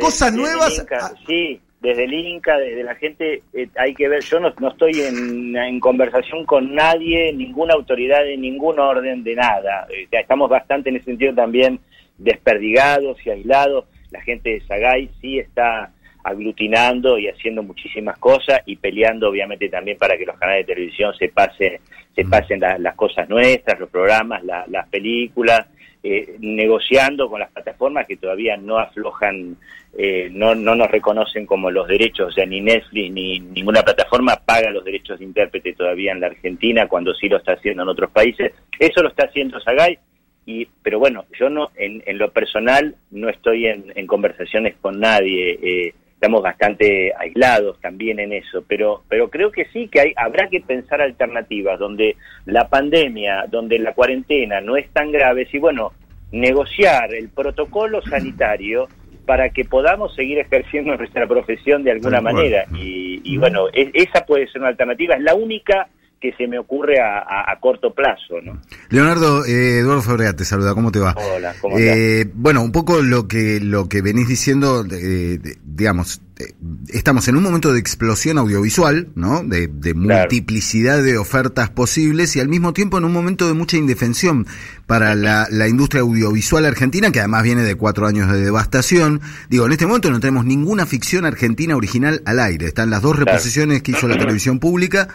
cosas 0.00 0.32
nuevas. 0.32 0.84
sí, 1.26 1.60
desde 1.82 2.04
el 2.04 2.14
Inca, 2.14 2.56
desde 2.58 2.84
la 2.84 2.94
gente, 2.94 3.42
eh, 3.52 3.68
hay 3.76 3.92
que 3.94 4.08
ver, 4.08 4.22
yo 4.22 4.38
no, 4.38 4.54
no 4.60 4.68
estoy 4.68 5.00
en, 5.00 5.56
en, 5.56 5.80
conversación 5.80 6.46
con 6.46 6.74
nadie, 6.76 7.32
ninguna 7.32 7.74
autoridad 7.74 8.22
de 8.22 8.36
ningún 8.36 8.78
orden 8.78 9.24
de 9.24 9.34
nada. 9.34 9.88
Eh, 9.90 10.06
estamos 10.12 10.48
bastante 10.48 10.90
en 10.90 10.96
ese 10.96 11.06
sentido 11.06 11.34
también 11.34 11.80
desperdigados 12.18 13.18
y 13.24 13.30
aislados. 13.30 13.86
La 14.10 14.20
gente 14.20 14.50
de 14.50 14.60
Sagay 14.62 15.10
sí 15.20 15.38
está 15.38 15.92
aglutinando 16.24 17.18
y 17.18 17.28
haciendo 17.28 17.62
muchísimas 17.62 18.16
cosas 18.18 18.60
y 18.66 18.76
peleando 18.76 19.28
obviamente 19.28 19.68
también 19.68 19.98
para 19.98 20.16
que 20.16 20.24
los 20.24 20.38
canales 20.38 20.66
de 20.66 20.74
televisión 20.74 21.12
se 21.18 21.28
pasen 21.28 21.80
se 22.14 22.24
pasen 22.24 22.60
las 22.60 22.94
cosas 22.94 23.28
nuestras, 23.28 23.78
los 23.80 23.88
programas, 23.88 24.42
las 24.44 24.88
películas, 24.88 25.66
eh, 26.02 26.36
negociando 26.40 27.30
con 27.30 27.40
las 27.40 27.50
plataformas 27.50 28.06
que 28.06 28.16
todavía 28.16 28.56
no 28.56 28.78
aflojan, 28.78 29.56
eh, 29.96 30.28
no, 30.32 30.54
no 30.54 30.74
nos 30.74 30.90
reconocen 30.90 31.46
como 31.46 31.70
los 31.70 31.86
derechos, 31.88 32.28
o 32.28 32.32
sea, 32.32 32.44
ni 32.44 32.60
Netflix 32.60 33.12
ni 33.12 33.40
ninguna 33.40 33.82
plataforma 33.82 34.36
paga 34.36 34.70
los 34.70 34.84
derechos 34.84 35.18
de 35.18 35.24
intérprete 35.24 35.74
todavía 35.74 36.12
en 36.12 36.20
la 36.20 36.26
Argentina, 36.26 36.88
cuando 36.88 37.14
sí 37.14 37.28
lo 37.28 37.38
está 37.38 37.52
haciendo 37.52 37.84
en 37.84 37.88
otros 37.88 38.10
países. 38.10 38.52
Eso 38.78 39.02
lo 39.02 39.08
está 39.08 39.24
haciendo 39.24 39.60
Sagay, 39.60 39.98
y, 40.44 40.66
pero 40.82 40.98
bueno, 40.98 41.24
yo 41.38 41.48
no, 41.48 41.70
en, 41.76 42.02
en 42.06 42.18
lo 42.18 42.30
personal 42.32 42.96
no 43.10 43.28
estoy 43.28 43.66
en, 43.66 43.92
en 43.94 44.06
conversaciones 44.06 44.74
con 44.80 44.98
nadie. 44.98 45.58
Eh, 45.62 45.94
estamos 46.14 46.42
bastante 46.42 47.12
aislados 47.18 47.80
también 47.80 48.20
en 48.20 48.32
eso, 48.32 48.64
pero, 48.66 49.02
pero 49.08 49.28
creo 49.28 49.50
que 49.50 49.64
sí, 49.66 49.88
que 49.88 50.00
hay, 50.00 50.12
habrá 50.16 50.48
que 50.48 50.60
pensar 50.60 51.00
alternativas 51.00 51.78
donde 51.78 52.16
la 52.46 52.68
pandemia, 52.68 53.46
donde 53.50 53.78
la 53.78 53.92
cuarentena 53.92 54.60
no 54.60 54.76
es 54.76 54.88
tan 54.90 55.10
grave, 55.10 55.48
y 55.52 55.58
bueno, 55.58 55.92
negociar 56.30 57.12
el 57.14 57.28
protocolo 57.28 58.02
sanitario 58.02 58.88
para 59.26 59.50
que 59.50 59.64
podamos 59.64 60.14
seguir 60.14 60.38
ejerciendo 60.38 60.96
nuestra 60.98 61.26
profesión 61.26 61.82
de 61.84 61.92
alguna 61.92 62.20
manera. 62.20 62.66
Y, 62.74 63.20
y 63.24 63.36
bueno, 63.36 63.66
esa 63.72 64.24
puede 64.24 64.46
ser 64.48 64.60
una 64.60 64.70
alternativa, 64.70 65.14
es 65.14 65.22
la 65.22 65.34
única 65.34 65.88
que 66.22 66.32
se 66.34 66.46
me 66.46 66.56
ocurre 66.56 67.00
a, 67.00 67.58
corto 67.60 67.92
plazo. 67.92 68.40
¿no? 68.42 68.60
Leonardo, 68.90 69.44
eh, 69.44 69.80
Eduardo 69.80 70.02
Fabrea 70.02 70.34
te 70.34 70.44
saluda, 70.44 70.72
¿cómo 70.72 70.92
te 70.92 71.00
va? 71.00 71.16
Hola, 71.16 71.52
¿cómo 71.60 71.76
eh, 71.76 72.30
Bueno, 72.32 72.62
un 72.62 72.70
poco 72.70 73.02
lo 73.02 73.26
que, 73.26 73.58
lo 73.60 73.88
que 73.88 74.02
venís 74.02 74.28
diciendo, 74.28 74.84
digamos, 74.84 76.22
eh, 76.38 76.54
estamos 76.88 77.26
en 77.26 77.36
un 77.36 77.42
momento 77.42 77.72
de 77.72 77.80
explosión 77.80 78.38
audiovisual, 78.38 79.08
¿no? 79.16 79.42
De, 79.42 79.68
multiplicidad 79.94 81.02
de 81.02 81.18
ofertas 81.18 81.70
posibles 81.70 82.36
y 82.36 82.40
al 82.40 82.48
mismo 82.48 82.72
tiempo 82.72 82.98
en 82.98 83.04
un 83.04 83.12
momento 83.12 83.48
de 83.48 83.54
mucha 83.54 83.76
indefensión 83.76 84.46
para 84.86 85.16
la, 85.16 85.48
la, 85.50 85.66
industria 85.66 86.02
audiovisual 86.02 86.64
argentina, 86.64 87.10
que 87.10 87.18
además 87.18 87.42
viene 87.42 87.62
de 87.62 87.74
cuatro 87.74 88.06
años 88.06 88.30
de 88.30 88.40
devastación. 88.40 89.20
Digo, 89.50 89.66
en 89.66 89.72
este 89.72 89.86
momento 89.86 90.10
no 90.10 90.20
tenemos 90.20 90.44
ninguna 90.44 90.86
ficción 90.86 91.24
argentina 91.24 91.76
original 91.76 92.22
al 92.26 92.38
aire. 92.38 92.66
Están 92.66 92.90
las 92.90 93.02
dos 93.02 93.16
reposiciones 93.16 93.82
que 93.82 93.90
hizo 93.90 94.06
la 94.06 94.16
televisión 94.18 94.60
pública 94.60 95.08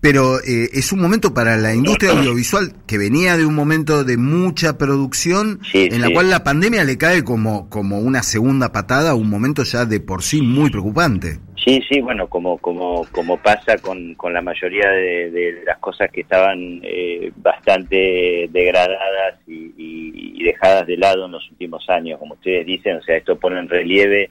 pero 0.00 0.38
eh, 0.40 0.68
es 0.72 0.92
un 0.92 1.00
momento 1.00 1.34
para 1.34 1.56
la 1.56 1.74
industria 1.74 2.12
audiovisual 2.12 2.74
que 2.86 2.98
venía 2.98 3.36
de 3.36 3.46
un 3.46 3.54
momento 3.54 4.04
de 4.04 4.16
mucha 4.16 4.78
producción 4.78 5.60
en 5.72 6.00
la 6.00 6.10
cual 6.10 6.30
la 6.30 6.44
pandemia 6.44 6.84
le 6.84 6.98
cae 6.98 7.24
como, 7.24 7.68
como 7.70 7.98
una 7.98 8.22
segunda 8.22 8.72
patada, 8.72 9.14
un 9.14 9.30
momento 9.30 9.62
ya 9.64 9.84
de 9.84 10.00
por 10.00 10.22
sí 10.22 10.42
muy 10.42 10.70
preocupante. 10.70 11.38
Sí, 11.64 11.80
sí, 11.88 12.00
bueno, 12.00 12.28
como 12.28 12.58
como 12.58 13.06
como 13.10 13.38
pasa 13.38 13.78
con, 13.78 14.14
con 14.16 14.34
la 14.34 14.42
mayoría 14.42 14.90
de, 14.90 15.62
las 15.64 15.78
cosas 15.78 16.10
que 16.10 16.20
estaban 16.20 16.80
eh, 16.82 17.32
bastante 17.36 18.48
degradadas 18.50 19.40
y, 19.46 19.72
y, 19.76 20.44
dejadas 20.44 20.86
de 20.86 20.98
lado 20.98 21.24
en 21.24 21.32
los 21.32 21.50
últimos 21.50 21.88
años, 21.88 22.18
como 22.18 22.34
ustedes 22.34 22.66
dicen, 22.66 22.96
o 22.96 23.02
sea, 23.02 23.16
esto 23.16 23.38
pone 23.38 23.58
en 23.58 23.68
relieve 23.70 24.30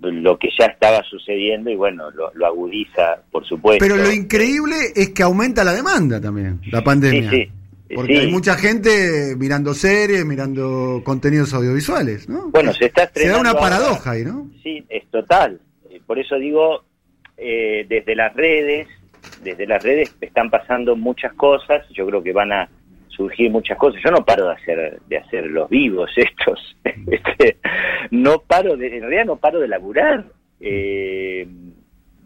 lo 0.00 0.38
que 0.38 0.48
ya 0.58 0.66
estaba 0.66 1.02
sucediendo 1.02 1.70
y 1.70 1.76
bueno, 1.76 2.10
lo, 2.10 2.46
agudiza, 2.46 3.22
por 3.30 3.46
supuesto. 3.46 3.84
Pero 3.84 3.96
lo 3.96 4.12
increíble 4.12 4.76
es 4.94 5.10
que 5.10 5.22
aumenta 5.22 5.64
la 5.64 5.74
demanda 5.74 6.20
también, 6.20 6.60
la 6.70 6.82
pandemia. 6.82 7.30
Sí, 7.30 7.36
sí. 7.36 7.50
Porque 7.94 8.18
hay 8.18 8.30
mucha 8.32 8.56
gente 8.56 9.36
mirando 9.36 9.72
series, 9.72 10.24
mirando 10.24 11.02
contenidos 11.04 11.54
audiovisuales, 11.54 12.28
¿no? 12.28 12.50
Bueno, 12.50 12.72
se 12.72 12.86
está 12.86 13.08
Se 13.14 13.28
da 13.28 13.38
una 13.38 13.54
paradoja 13.54 14.10
ahí, 14.10 14.24
¿no? 14.24 14.50
Sí, 14.62 14.84
es 14.88 15.06
total. 15.08 15.60
Eh, 15.88 16.00
por 16.04 16.18
eso 16.18 16.36
digo, 16.36 16.82
eh, 17.36 17.86
desde 17.88 18.16
las 18.16 18.34
redes, 18.34 18.88
desde 19.44 19.66
las 19.66 19.82
redes 19.84 20.16
están 20.20 20.50
pasando 20.50 20.96
muchas 20.96 21.32
cosas, 21.34 21.86
yo 21.90 22.06
creo 22.06 22.22
que 22.24 22.32
van 22.32 22.52
a 22.52 22.68
surgir 23.16 23.50
muchas 23.50 23.78
cosas. 23.78 24.00
Yo 24.04 24.10
no 24.10 24.24
paro 24.24 24.46
de 24.46 24.52
hacer 24.52 25.00
de 25.08 25.16
hacer 25.16 25.46
los 25.46 25.68
vivos 25.68 26.10
estos. 26.16 26.76
Este, 27.08 27.58
no 28.10 28.40
paro 28.40 28.76
de, 28.76 28.96
en 28.96 29.02
realidad 29.02 29.26
no 29.26 29.36
paro 29.36 29.60
de 29.60 29.68
laburar. 29.68 30.24
Eh, 30.60 31.46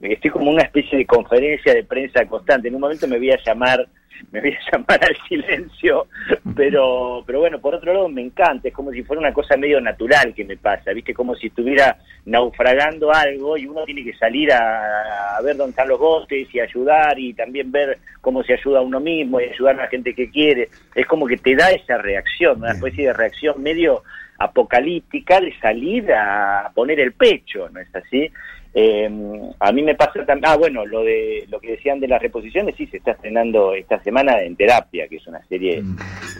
estoy 0.00 0.30
como 0.30 0.50
una 0.50 0.62
especie 0.62 0.97
de 0.97 1.06
conferencia 1.06 1.75
de 1.75 1.85
prensa 1.85 2.25
constante. 2.26 2.68
En 2.68 2.75
un 2.76 2.80
momento 2.80 3.06
me 3.06 3.18
voy 3.18 3.30
a 3.30 3.38
llamar 3.44 3.87
me 4.30 4.40
voy 4.40 4.52
a 4.52 4.70
llamar 4.72 5.04
al 5.04 5.16
silencio, 5.28 6.06
pero, 6.54 7.22
pero 7.26 7.40
bueno, 7.40 7.60
por 7.60 7.74
otro 7.74 7.92
lado 7.92 8.08
me 8.08 8.22
encanta, 8.22 8.68
es 8.68 8.74
como 8.74 8.90
si 8.90 9.02
fuera 9.02 9.20
una 9.20 9.32
cosa 9.32 9.56
medio 9.56 9.80
natural 9.80 10.34
que 10.34 10.44
me 10.44 10.56
pasa, 10.56 10.92
¿viste? 10.92 11.14
Como 11.14 11.34
si 11.34 11.48
estuviera 11.48 11.98
naufragando 12.24 13.12
algo 13.12 13.56
y 13.56 13.66
uno 13.66 13.84
tiene 13.84 14.04
que 14.04 14.14
salir 14.14 14.52
a, 14.52 15.38
ver 15.42 15.56
dónde 15.56 15.70
están 15.70 15.88
los 15.88 15.98
botes 15.98 16.54
y 16.54 16.60
ayudar 16.60 17.18
y 17.18 17.32
también 17.32 17.72
ver 17.72 17.98
cómo 18.20 18.42
se 18.42 18.54
ayuda 18.54 18.80
a 18.80 18.82
uno 18.82 19.00
mismo 19.00 19.40
y 19.40 19.44
ayudar 19.44 19.76
a 19.76 19.84
la 19.84 19.88
gente 19.88 20.14
que 20.14 20.30
quiere. 20.30 20.68
Es 20.94 21.06
como 21.06 21.26
que 21.26 21.38
te 21.38 21.54
da 21.56 21.70
esa 21.70 21.96
reacción, 21.98 22.58
una 22.58 22.72
especie 22.72 23.06
de 23.06 23.12
reacción 23.14 23.62
medio 23.62 24.02
apocalíptica 24.38 25.40
de 25.40 25.54
salir 25.60 26.12
a 26.12 26.70
poner 26.74 27.00
el 27.00 27.12
pecho, 27.12 27.68
¿no 27.70 27.80
es 27.80 27.94
así? 27.94 28.30
Eh, 28.72 29.10
a 29.58 29.72
mí 29.72 29.82
me 29.82 29.96
pasa 29.96 30.24
también, 30.24 30.44
ah 30.46 30.56
bueno, 30.56 30.86
lo 30.86 31.02
de 31.02 31.44
lo 31.48 31.60
que 31.60 31.72
decían 31.72 31.98
de 31.98 32.06
las 32.06 32.22
reposiciones, 32.22 32.76
sí, 32.76 32.86
se 32.86 32.98
está 32.98 33.12
estrenando 33.12 33.74
esta 33.74 34.00
semana 34.02 34.40
en 34.42 34.54
Terapia, 34.54 35.08
que 35.08 35.16
es 35.16 35.26
una 35.26 35.44
serie 35.46 35.82
mm. 35.82 35.96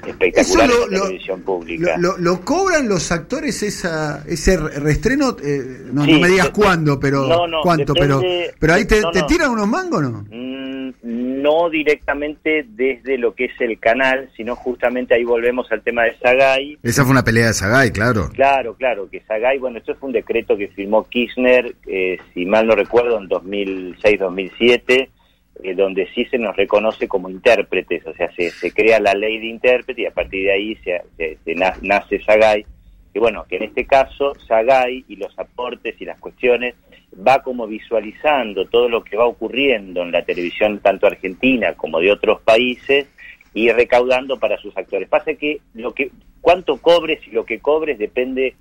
espectacular 0.07 0.69
de 0.69 0.75
la 0.75 1.03
televisión 1.03 1.43
pública. 1.43 1.97
Lo, 1.99 2.41
cobran 2.45 2.89
los 2.89 3.11
actores 3.11 3.63
esa 3.65 4.23
ese 4.29 4.57
reestreno? 4.57 5.37
Eh, 5.43 5.87
no, 5.93 6.05
me 6.05 6.29
digas 6.29 6.51
cuándo, 6.51 7.01
pero 7.01 7.29
cuánto, 7.63 7.95
pero 7.95 8.23
pero 8.59 8.75
ahí 8.75 8.85
te, 8.85 9.03
tiran 9.27 9.51
unos 9.51 9.67
mangos, 9.67 10.03
¿no? 10.03 10.25
Mm, 10.31 10.80
no 11.03 11.71
directamente 11.71 12.65
desde 12.69 13.19
lo 13.19 13.35
que 13.35 13.47
es 13.47 13.61
el 13.61 13.79
canal, 13.79 14.31
sino 14.37 14.57
justamente 14.57 15.15
ahí 15.15 15.25
volvemos 15.25 15.71
al 15.73 15.83
tema 15.83 16.05
de 16.05 16.17
Sagay. 16.19 16.79
Esa 16.83 17.03
fue 17.03 17.13
una 17.13 17.25
pelea 17.25 17.49
de 17.49 17.55
Sagay, 17.55 17.91
claro. 17.91 18.29
Claro, 18.33 18.75
claro, 18.75 19.09
que 19.11 19.21
Sagay, 19.21 19.59
bueno, 19.59 19.79
esto 19.79 19.95
fue 19.97 20.09
un 20.09 20.13
decreto 20.13 20.57
que 20.57 20.69
firmó 20.69 21.05
Kirchner, 21.05 21.75
eh, 21.87 22.19
si 22.35 22.47
mal 22.47 22.67
no 22.67 22.75
recuerdo, 22.75 23.19
en 23.19 23.29
2006-2007, 23.29 25.09
eh, 25.63 25.75
donde 25.75 26.09
sí 26.15 26.25
se 26.27 26.39
nos 26.39 26.57
reconoce 26.57 27.07
como 27.07 27.29
intérpretes, 27.29 28.07
o 28.07 28.15
sea, 28.15 28.31
se, 28.35 28.51
se 28.51 28.73
crea 28.73 28.99
la 29.01 29.15
ley 29.15 29.39
de 29.39 29.47
intérprete 29.47 30.03
y 30.03 30.07
a 30.07 30.11
partir 30.11 30.45
de 30.45 30.53
ahí 30.53 30.77
se, 30.77 31.03
se, 31.45 31.55
nace 31.55 32.23
Sagay. 32.23 32.65
Y 33.13 33.19
bueno, 33.19 33.45
que 33.49 33.57
en 33.57 33.65
este 33.65 33.87
caso 33.87 34.35
Sagay 34.47 35.05
y 35.09 35.17
los 35.17 35.37
aportes 35.39 36.01
y 36.01 36.05
las 36.05 36.19
cuestiones 36.19 36.75
va 37.27 37.43
como 37.43 37.67
visualizando 37.67 38.67
todo 38.67 38.89
lo 38.89 39.03
que 39.03 39.17
va 39.17 39.27
ocurriendo 39.27 40.03
en 40.03 40.13
la 40.13 40.23
televisión 40.23 40.79
tanto 40.79 41.07
argentina 41.07 41.75
como 41.75 41.99
de 41.99 42.13
otros 42.13 42.41
países 42.43 43.09
y 43.53 43.71
recaudando 43.73 44.39
para 44.39 44.59
sus 44.59 44.77
actores. 44.77 45.09
Pasa 45.09 45.35
que 45.35 45.61
lo 45.75 45.93
que 45.93 46.11
cuánto 46.41 46.81
cobres 46.81 47.21
y 47.27 47.33
lo 47.33 47.45
que 47.45 47.59
cobres 47.59 47.99
depende 47.99 48.55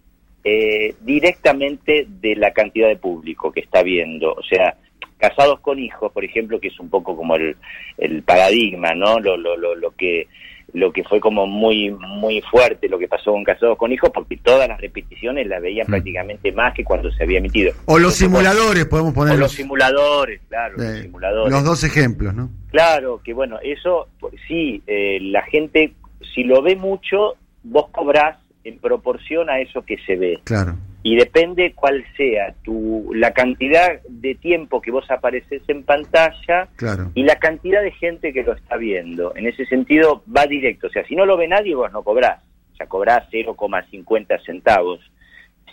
eh, 0.43 0.95
directamente 1.01 2.07
de 2.07 2.35
la 2.35 2.51
cantidad 2.51 2.87
de 2.87 2.97
público 2.97 3.51
que 3.51 3.59
está 3.59 3.83
viendo. 3.83 4.33
O 4.33 4.43
sea, 4.43 4.77
casados 5.17 5.59
con 5.59 5.77
hijos, 5.79 6.11
por 6.11 6.25
ejemplo, 6.25 6.59
que 6.59 6.69
es 6.69 6.79
un 6.79 6.89
poco 6.89 7.15
como 7.15 7.35
el, 7.35 7.55
el 7.97 8.23
paradigma, 8.23 8.93
¿no? 8.95 9.19
Lo, 9.19 9.37
lo, 9.37 9.57
lo, 9.57 9.75
lo 9.75 9.91
que 9.91 10.27
lo 10.73 10.91
que 10.91 11.03
fue 11.03 11.19
como 11.19 11.47
muy 11.47 11.91
muy 11.91 12.41
fuerte 12.41 12.87
lo 12.89 12.99
que 12.99 13.07
pasó 13.07 13.31
con 13.31 13.43
Casados 13.43 13.77
con 13.77 13.91
Hijos, 13.91 14.09
porque 14.13 14.37
todas 14.37 14.67
las 14.67 14.79
repeticiones 14.79 15.47
las 15.47 15.61
veían 15.61 15.87
mm. 15.87 15.91
prácticamente 15.91 16.51
más 16.51 16.73
que 16.73 16.83
cuando 16.83 17.11
se 17.11 17.23
había 17.23 17.39
emitido. 17.39 17.73
O 17.85 17.99
los 17.99 18.15
simuladores, 18.15 18.85
podemos 18.85 19.13
poner. 19.13 19.37
los 19.37 19.51
simuladores, 19.51 20.41
claro, 20.47 20.77
los 20.77 20.99
simuladores. 20.99 21.51
Los 21.51 21.63
dos 21.63 21.83
ejemplos, 21.83 22.33
¿no? 22.33 22.49
Claro, 22.71 23.21
que 23.23 23.33
bueno, 23.33 23.57
eso 23.63 24.07
sí, 24.47 24.81
eh, 24.87 25.19
la 25.21 25.41
gente, 25.43 25.93
si 26.33 26.43
lo 26.43 26.61
ve 26.61 26.75
mucho, 26.75 27.35
vos 27.63 27.87
cobrás 27.91 28.37
en 28.63 28.77
proporción 28.79 29.49
a 29.49 29.59
eso 29.59 29.83
que 29.83 29.97
se 30.05 30.15
ve. 30.15 30.39
Claro. 30.43 30.75
Y 31.01 31.15
depende 31.15 31.73
cuál 31.73 32.03
sea 32.17 32.53
tu 32.63 33.11
la 33.13 33.31
cantidad 33.31 34.01
de 34.07 34.35
tiempo 34.35 34.81
que 34.81 34.91
vos 34.91 35.09
apareces 35.09 35.61
en 35.69 35.83
pantalla 35.83 36.67
claro. 36.75 37.11
y 37.15 37.23
la 37.23 37.35
cantidad 37.37 37.81
de 37.81 37.91
gente 37.91 38.33
que 38.33 38.43
lo 38.43 38.53
está 38.53 38.75
viendo. 38.75 39.33
En 39.35 39.47
ese 39.47 39.65
sentido 39.65 40.23
va 40.35 40.45
directo. 40.45 40.87
O 40.87 40.89
sea, 40.89 41.05
si 41.05 41.15
no 41.15 41.25
lo 41.25 41.37
ve 41.37 41.47
nadie, 41.47 41.73
vos 41.73 41.91
no 41.93 42.03
cobrás. 42.03 42.43
O 42.73 42.75
sea, 42.75 42.87
cobrás 42.87 43.29
0,50 43.31 44.45
centavos 44.45 44.99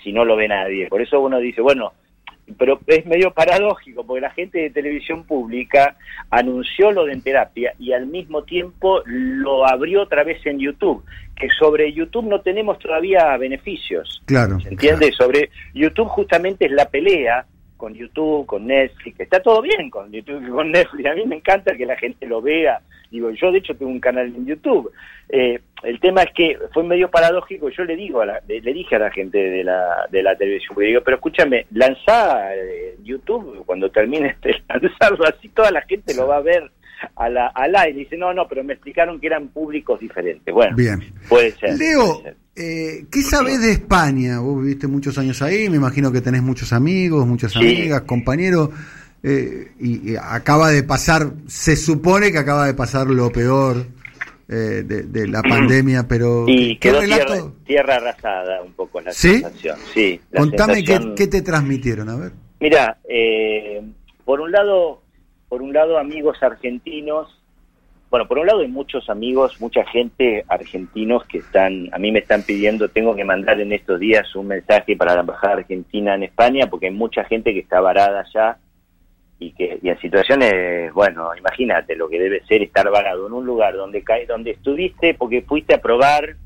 si 0.05 0.13
no 0.13 0.25
lo 0.25 0.37
ve 0.37 0.47
nadie. 0.47 0.87
Por 0.89 1.03
eso 1.03 1.21
uno 1.21 1.39
dice, 1.41 1.61
bueno, 1.61 1.93
pero 2.59 2.79
es 2.87 3.07
medio 3.07 3.33
paradójico 3.33 4.07
porque 4.07 4.21
la 4.21 4.31
gente 4.31 4.59
de 4.59 4.71
televisión 4.71 5.25
pública 5.25 5.97
anunció 6.31 6.93
lo 6.93 7.05
de 7.05 7.13
en 7.15 7.23
terapia 7.23 7.75
y 7.79 7.93
al 7.93 8.07
mismo 8.07 8.45
tiempo 8.45 9.03
lo 9.07 9.67
abrió 9.67 10.03
otra 10.03 10.23
vez 10.23 10.45
en 10.47 10.59
YouTube, 10.59 11.05
que 11.35 11.49
sobre 11.51 11.93
YouTube 11.93 12.27
no 12.27 12.41
tenemos 12.41 12.79
todavía 12.79 13.37
beneficios. 13.37 14.23
Claro. 14.27 14.61
¿Se 14.61 14.69
entiende? 14.69 15.11
Sobre 15.13 15.51
YouTube 15.75 16.09
justamente 16.09 16.67
es 16.67 16.73
la 16.73 16.89
pelea 16.89 17.47
con 17.77 17.95
YouTube, 17.95 18.47
con 18.47 18.67
Netflix, 18.67 19.21
está 19.21 19.41
todo 19.41 19.61
bien 19.61 19.91
con 19.91 20.11
YouTube 20.11 20.49
con 20.49 20.73
Netflix, 20.73 21.07
a 21.11 21.15
mí 21.15 21.27
me 21.27 21.37
encanta 21.37 21.77
que 21.77 21.85
la 21.85 21.97
gente 21.97 22.27
lo 22.27 22.41
vea, 22.41 22.81
digo, 23.11 23.31
yo 23.31 23.53
de 23.53 23.59
hecho 23.59 23.77
tengo 23.77 23.93
un 23.93 24.01
canal 24.01 24.27
en 24.29 24.47
YouTube, 24.47 24.91
eh, 25.29 25.61
el 25.83 26.01
tema 26.01 26.23
es 26.23 26.33
que 26.35 26.59
fue 26.73 26.83
medio 26.85 27.11
paradójico, 27.11 27.69
yo 27.69 27.85
le 27.85 27.97
digo 27.97 28.23
a 28.23 28.27
la, 28.27 28.41
le, 28.47 28.61
dije 28.61 28.97
a 28.97 29.01
la 29.01 29.11
gente 29.11 29.39
de 29.39 29.63
la, 29.63 30.07
de 30.11 30.23
la 30.23 30.37
televisión, 30.37 30.77
digo, 30.79 31.03
pero 31.05 31.17
escúchame, 31.17 31.67
lanzá 31.73 32.55
eh, 32.55 32.97
YouTube 33.03 33.65
cuando 33.67 33.91
termines 33.91 34.41
de 34.41 34.55
lanzarlo, 34.69 35.27
así 35.27 35.49
toda 35.51 35.71
la 35.71 35.83
gente 35.83 36.15
lo 36.15 36.27
va 36.27 36.39
a 36.39 36.41
ver 36.41 36.71
a 37.17 37.29
la, 37.29 37.49
al 37.49 37.77
aire, 37.77 38.01
dice, 38.01 38.17
no, 38.17 38.33
no, 38.33 38.49
pero 38.49 38.65
me 38.65 38.73
explicaron 38.73 39.21
que 39.21 39.27
eran 39.27 39.49
públicos 39.49 40.01
diferentes, 40.01 40.53
bueno, 40.53 40.75
bien. 40.77 41.13
puede 41.29 41.53
ser. 41.53 41.77
Leo, 41.77 42.23
eh, 42.57 43.05
¿qué 43.11 43.23
sabes 43.23 43.61
de 43.61 43.73
España? 43.73 44.41
Vos 44.41 44.63
viviste 44.63 44.87
muchos 44.87 45.19
años 45.19 45.43
ahí, 45.43 45.69
me 45.69 45.77
imagino 45.77 46.11
que 46.11 46.23
tenés 46.23 46.43
muchos 46.43 46.73
amigos, 46.73 47.27
muchas 47.27 47.55
amigas, 47.55 48.03
compañeros. 48.03 48.71
Eh, 49.23 49.73
y, 49.81 50.15
acaba 50.17 50.71
de 50.71 50.85
pasar, 50.85 51.33
se 51.47 51.77
supone 51.77 52.31
que 52.31 52.39
acaba 52.39 52.67
de 52.67 52.75
pasar 52.75 53.09
lo 53.09 53.31
peor 53.31 53.96
eh, 54.49 54.83
de, 54.85 55.29
la 55.29 55.43
pandemia, 55.49 56.07
pero 56.09 56.45
y 56.47 56.77
quedó 56.77 57.01
tierra, 57.65 57.97
arrasada 57.97 58.63
un 58.63 58.73
poco 58.73 59.01
la 59.01 59.13
sensación. 59.13 59.77
Sí, 59.93 60.21
Contame 60.35 60.85
qué, 60.85 61.27
te 61.27 61.43
transmitieron, 61.43 62.09
a 62.09 62.17
ver. 62.17 62.33
Mira, 62.61 62.99
por 64.25 64.41
un 64.41 64.53
lado, 64.53 65.03
por 65.49 65.63
un 65.63 65.73
lado 65.73 65.99
amigos 65.99 66.43
argentinos 66.43 67.37
bueno, 68.11 68.29
por 68.29 68.39
un 68.39 68.47
lado 68.47 68.61
hay 68.61 68.69
muchos 68.69 69.11
amigos, 69.11 69.61
mucha 69.61 69.85
gente 69.85 70.45
argentinos 70.49 71.25
que 71.27 71.39
están, 71.39 71.89
a 71.93 71.99
mí 71.99 72.13
me 72.13 72.21
están 72.21 72.43
pidiendo, 72.43 72.89
tengo 72.89 73.17
que 73.17 73.25
mandar 73.25 73.61
en 73.61 73.73
estos 73.73 73.99
días 73.99 74.35
un 74.37 74.47
mensaje 74.47 74.97
para 74.97 75.15
la 75.15 75.21
Embajada 75.21 75.55
Argentina 75.55 76.15
en 76.15 76.23
España, 76.23 76.69
porque 76.71 76.87
hay 76.87 76.93
mucha 76.93 77.25
gente 77.25 77.53
que 77.53 77.61
está 77.61 77.81
varada 77.81 78.21
allá 78.21 78.59
y 79.39 79.53
que 79.53 79.79
y 79.83 79.89
en 79.89 79.99
situaciones, 80.01 80.93
bueno, 80.93 81.31
imagínate 81.37 81.95
lo 81.95 82.09
que 82.09 82.19
debe 82.19 82.45
ser 82.47 82.63
estar 82.63 82.91
varado 82.91 83.27
en 83.27 83.33
un 83.33 83.45
lugar 83.45 83.75
donde 83.75 84.03
cae, 84.03 84.27
donde 84.27 84.53
estuviste 84.53 85.15
porque 85.15 85.43
fuiste 85.43 85.75
a 85.75 85.81
probar, 85.81 86.37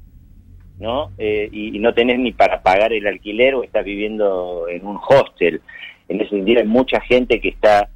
¿no? 0.79 1.13
Eh, 1.19 1.49
y, 1.53 1.77
y, 1.77 1.79
no 1.79 1.95
tenés 1.95 2.19
ni 2.19 2.33
para 2.33 2.63
pagar 2.63 2.93
el 2.93 3.07
alquiler 3.07 3.55
o 3.55 3.63
estás 3.63 3.85
viviendo 3.85 4.67
en 4.69 4.87
un 4.87 4.99
hostel. 5.09 5.61
En 6.09 6.21
ese 6.21 6.31
sentido 6.31 6.61
hay 6.61 6.67
mucha 6.67 7.01
gente 7.01 7.41
que 7.41 7.51
está 7.51 7.89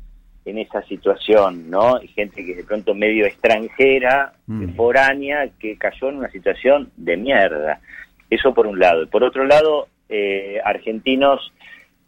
en 0.45 0.59
esa 0.59 0.83
situación, 0.83 1.71
¿no? 1.71 1.97
Hay 1.97 2.09
gente 2.09 2.45
que 2.45 2.55
de 2.55 2.65
pronto 2.65 2.95
medio 2.95 3.27
extranjera, 3.27 4.35
mm. 4.47 4.75
foránea, 4.75 5.49
que 5.59 5.77
cayó 5.79 6.11
en 6.11 6.17
una 6.17 6.31
situación 6.31 6.91
de 6.97 7.17
mierda. 7.17 7.81
Eso 8.29 8.53
por 8.53 8.67
un 8.67 8.79
lado. 8.79 9.09
Por 9.09 9.25
otro 9.25 9.45
lado, 9.45 9.89
eh, 10.09 10.61
argentinos 10.65 11.53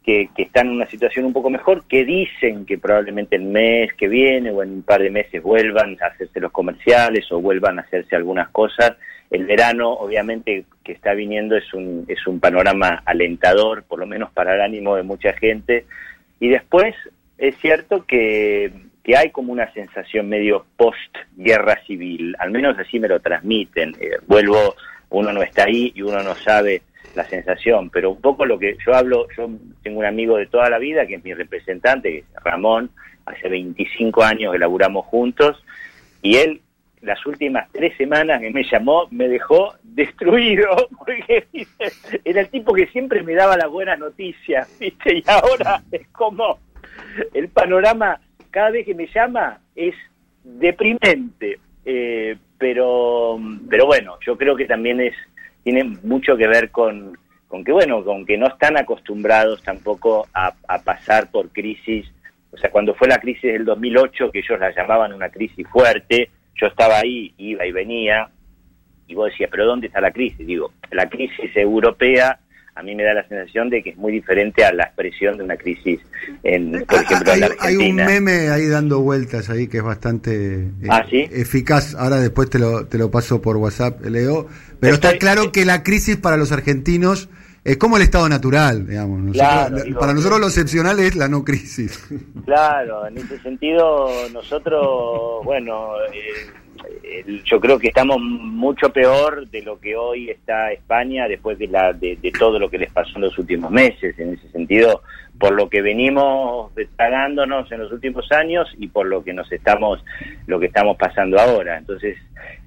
que, 0.07 0.31
que, 0.35 0.45
están 0.45 0.69
en 0.69 0.75
una 0.75 0.89
situación 0.89 1.27
un 1.27 1.33
poco 1.33 1.51
mejor, 1.51 1.85
que 1.89 2.05
dicen 2.05 2.65
que 2.65 2.79
probablemente 2.79 3.37
el 3.37 3.43
mes 3.43 3.93
que 3.95 4.09
viene 4.09 4.51
o 4.53 4.63
en 4.63 4.71
un 4.71 4.83
par 4.83 5.03
de 5.03 5.11
meses 5.11 5.43
vuelvan 5.43 5.99
a 6.01 6.07
hacerse 6.07 6.41
los 6.41 6.53
comerciales 6.53 7.31
o 7.33 7.41
vuelvan 7.41 7.79
a 7.79 7.83
hacerse 7.83 8.15
algunas 8.17 8.49
cosas. 8.51 8.93
El 9.31 9.45
verano, 9.45 9.91
obviamente, 9.91 10.65
que 10.85 10.93
está 10.93 11.13
viniendo 11.13 11.57
es 11.57 11.75
un, 11.75 12.05
es 12.07 12.25
un 12.27 12.39
panorama 12.39 13.03
alentador, 13.05 13.83
por 13.83 13.99
lo 13.99 14.07
menos 14.07 14.31
para 14.31 14.55
el 14.55 14.61
ánimo 14.61 14.95
de 14.95 15.03
mucha 15.03 15.33
gente. 15.33 15.85
Y 16.39 16.49
después 16.49 16.95
es 17.39 17.57
cierto 17.59 18.05
que, 18.07 18.73
hay 19.17 19.31
como 19.31 19.53
una 19.53 19.73
sensación 19.73 20.29
medio 20.29 20.67
post-guerra 20.77 21.81
civil, 21.87 22.35
al 22.41 22.51
menos 22.51 22.77
así 22.79 22.99
me 22.99 23.09
lo 23.09 23.21
transmiten. 23.21 23.95
Eh, 24.01 24.19
vuelvo, 24.27 24.75
uno 25.11 25.33
no 25.33 25.43
está 25.43 25.65
ahí 25.65 25.93
y 25.95 26.03
uno 26.03 26.23
no 26.23 26.35
sabe 26.35 26.83
la 27.17 27.25
sensación, 27.25 27.91
pero 27.91 28.11
un 28.11 28.21
poco 28.21 28.45
lo 28.45 28.59
que 28.59 28.77
yo 28.85 28.95
hablo, 28.95 29.27
yo 29.37 29.49
tengo 29.83 30.01
un 30.01 30.05
amigo 30.05 30.37
de 30.37 30.47
toda 30.47 30.69
la 30.71 30.79
vida 30.79 31.07
que 31.07 31.17
es 31.17 31.25
mi 31.25 31.35
representante, 31.35 32.13
que 32.13 32.19
es 32.19 32.45
Ramón, 32.45 32.91
hace 33.25 33.49
25 33.49 34.23
años 34.23 34.53
que 34.53 34.59
laburamos 34.59 35.07
juntos, 35.07 35.65
y 36.23 36.37
él 36.37 36.61
las 37.01 37.25
últimas 37.25 37.71
tres 37.73 37.97
semanas 37.97 38.41
que 38.41 38.51
me 38.51 38.65
llamó 38.65 39.07
me 39.11 39.29
dejó 39.29 39.75
destruido, 39.83 40.69
porque 40.99 41.47
era 42.25 42.41
el 42.41 42.49
tipo 42.49 42.75
que 42.75 42.87
siempre 42.89 43.23
me 43.23 43.35
daba 43.35 43.57
las 43.57 43.71
buenas 43.71 43.99
noticias, 43.99 44.69
¿viste? 44.79 45.17
Y 45.19 45.25
ahora 45.27 45.83
es 45.91 46.07
como 46.09 46.59
el 47.33 47.49
panorama 47.49 48.21
cada 48.51 48.71
vez 48.71 48.85
que 48.85 48.95
me 48.95 49.07
llama 49.07 49.59
es 49.75 49.95
deprimente, 50.45 51.59
eh, 51.85 52.37
pero, 52.59 53.39
pero 53.69 53.87
bueno, 53.87 54.19
yo 54.25 54.37
creo 54.37 54.57
que 54.57 54.67
también 54.67 55.01
es 55.01 55.15
tiene 55.67 55.83
mucho 56.05 56.37
que 56.37 56.47
ver 56.47 56.71
con, 56.71 57.19
con 57.49 57.65
que 57.65 57.73
bueno, 57.73 58.05
con 58.05 58.25
que 58.25 58.39
no 58.39 58.47
están 58.47 58.77
acostumbrados 58.77 59.61
tampoco 59.65 60.29
a, 60.33 60.55
pasar 60.85 61.29
por 61.29 61.49
crisis. 61.49 62.07
O 62.53 62.57
sea, 62.57 62.71
cuando 62.71 62.95
fue 62.95 63.09
la 63.09 63.19
crisis 63.19 63.53
del 63.53 63.65
2008, 63.65 64.31
que 64.31 64.39
ellos 64.39 64.61
la 64.61 64.73
llamaban 64.73 65.13
una 65.13 65.29
crisis 65.29 65.67
fuerte, 65.67 66.31
yo 66.55 66.69
estaba 66.69 67.01
ahí, 67.01 67.35
iba 67.39 67.67
y 67.67 67.73
venía, 67.73 68.29
y 69.09 69.15
vos 69.17 69.33
decías, 69.33 69.51
pero 69.51 69.67
¿dónde 69.67 69.89
está 69.89 70.01
la 70.01 70.13
crisis? 70.13 70.47
Digo, 70.47 70.71
la 70.93 71.09
crisis 71.09 71.51
europea 71.57 72.39
a 72.77 72.83
mí 72.83 72.95
me 72.95 73.05
da 73.05 73.15
la 73.15 73.27
sensación 73.27 73.71
de 73.71 73.83
que 73.83 73.91
es 73.91 73.97
muy 73.97 74.13
diferente 74.13 74.63
a 74.63 74.73
la 74.73 74.85
expresión 74.85 75.39
de 75.39 75.45
una 75.45 75.57
crisis, 75.57 75.99
en, 76.43 76.85
por 76.87 77.01
ejemplo, 77.01 77.33
hay, 77.33 77.39
en 77.39 77.45
Argentina. 77.45 77.67
Hay 77.69 77.77
un 77.77 77.97
meme 77.97 78.51
ahí 78.51 78.67
dando 78.67 79.01
vueltas 79.01 79.49
ahí 79.49 79.67
que 79.67 79.79
es 79.79 79.83
bastante 79.83 80.57
eh, 80.57 80.89
¿Ah, 80.91 81.05
eficaz. 81.11 81.95
Ahora 81.95 82.17
después 82.17 82.51
te 82.51 82.59
lo, 82.59 82.87
te 82.87 82.99
lo 82.99 83.11
paso 83.11 83.41
por 83.41 83.57
WhatsApp, 83.57 84.05
Leo. 84.05 84.47
Pero 84.79 84.95
está 84.95 85.17
claro 85.17 85.53
que 85.53 85.65
la 85.65 85.83
crisis 85.83 86.19
para 86.19 86.37
los 86.37 86.53
argentinos 86.53 87.31
es 87.65 87.79
como 87.79 87.97
el 87.97 88.03
estado 88.03 88.29
natural, 88.29 88.87
digamos. 88.87 89.37
para 89.99 90.13
nosotros 90.13 90.39
lo 90.39 90.47
excepcional 90.47 91.01
es 91.01 91.17
la 91.17 91.29
no 91.29 91.45
crisis. 91.45 91.99
Claro, 92.45 93.07
en 93.09 93.17
ese 93.17 93.41
sentido 93.41 94.09
nosotros, 94.33 95.43
bueno... 95.45 95.95
Eh, 96.13 96.66
yo 97.45 97.61
creo 97.61 97.79
que 97.79 97.89
estamos 97.89 98.21
mucho 98.21 98.93
peor 98.93 99.49
de 99.49 99.63
lo 99.63 99.81
que 99.81 99.97
hoy 99.97 100.31
está 100.31 100.73
España 100.73 101.29
después 101.29 101.59
de, 101.59 101.69
la, 101.69 101.93
de, 101.93 102.19
todo 102.39 102.59
lo 102.59 102.71
que 102.71 102.79
les 102.79 102.93
pasó 102.93 103.17
en 103.17 103.23
los 103.23 103.39
últimos 103.39 103.71
meses, 103.71 104.19
en 104.19 104.35
ese 104.35 104.49
sentido, 104.51 105.03
por 105.39 105.53
lo 105.53 105.69
que 105.69 105.83
venimos 105.83 106.73
tragándonos 106.97 107.71
en 107.73 107.81
los 107.81 107.93
últimos 107.93 108.31
años 108.33 108.69
y 108.79 108.89
por 108.89 109.07
lo 109.07 109.23
que 109.23 109.33
nos 109.33 109.51
estamos, 109.53 110.05
lo 110.47 110.59
que 110.61 110.67
estamos 110.67 110.97
pasando 110.97 111.39
ahora. 111.39 111.79
Entonces, 111.79 112.17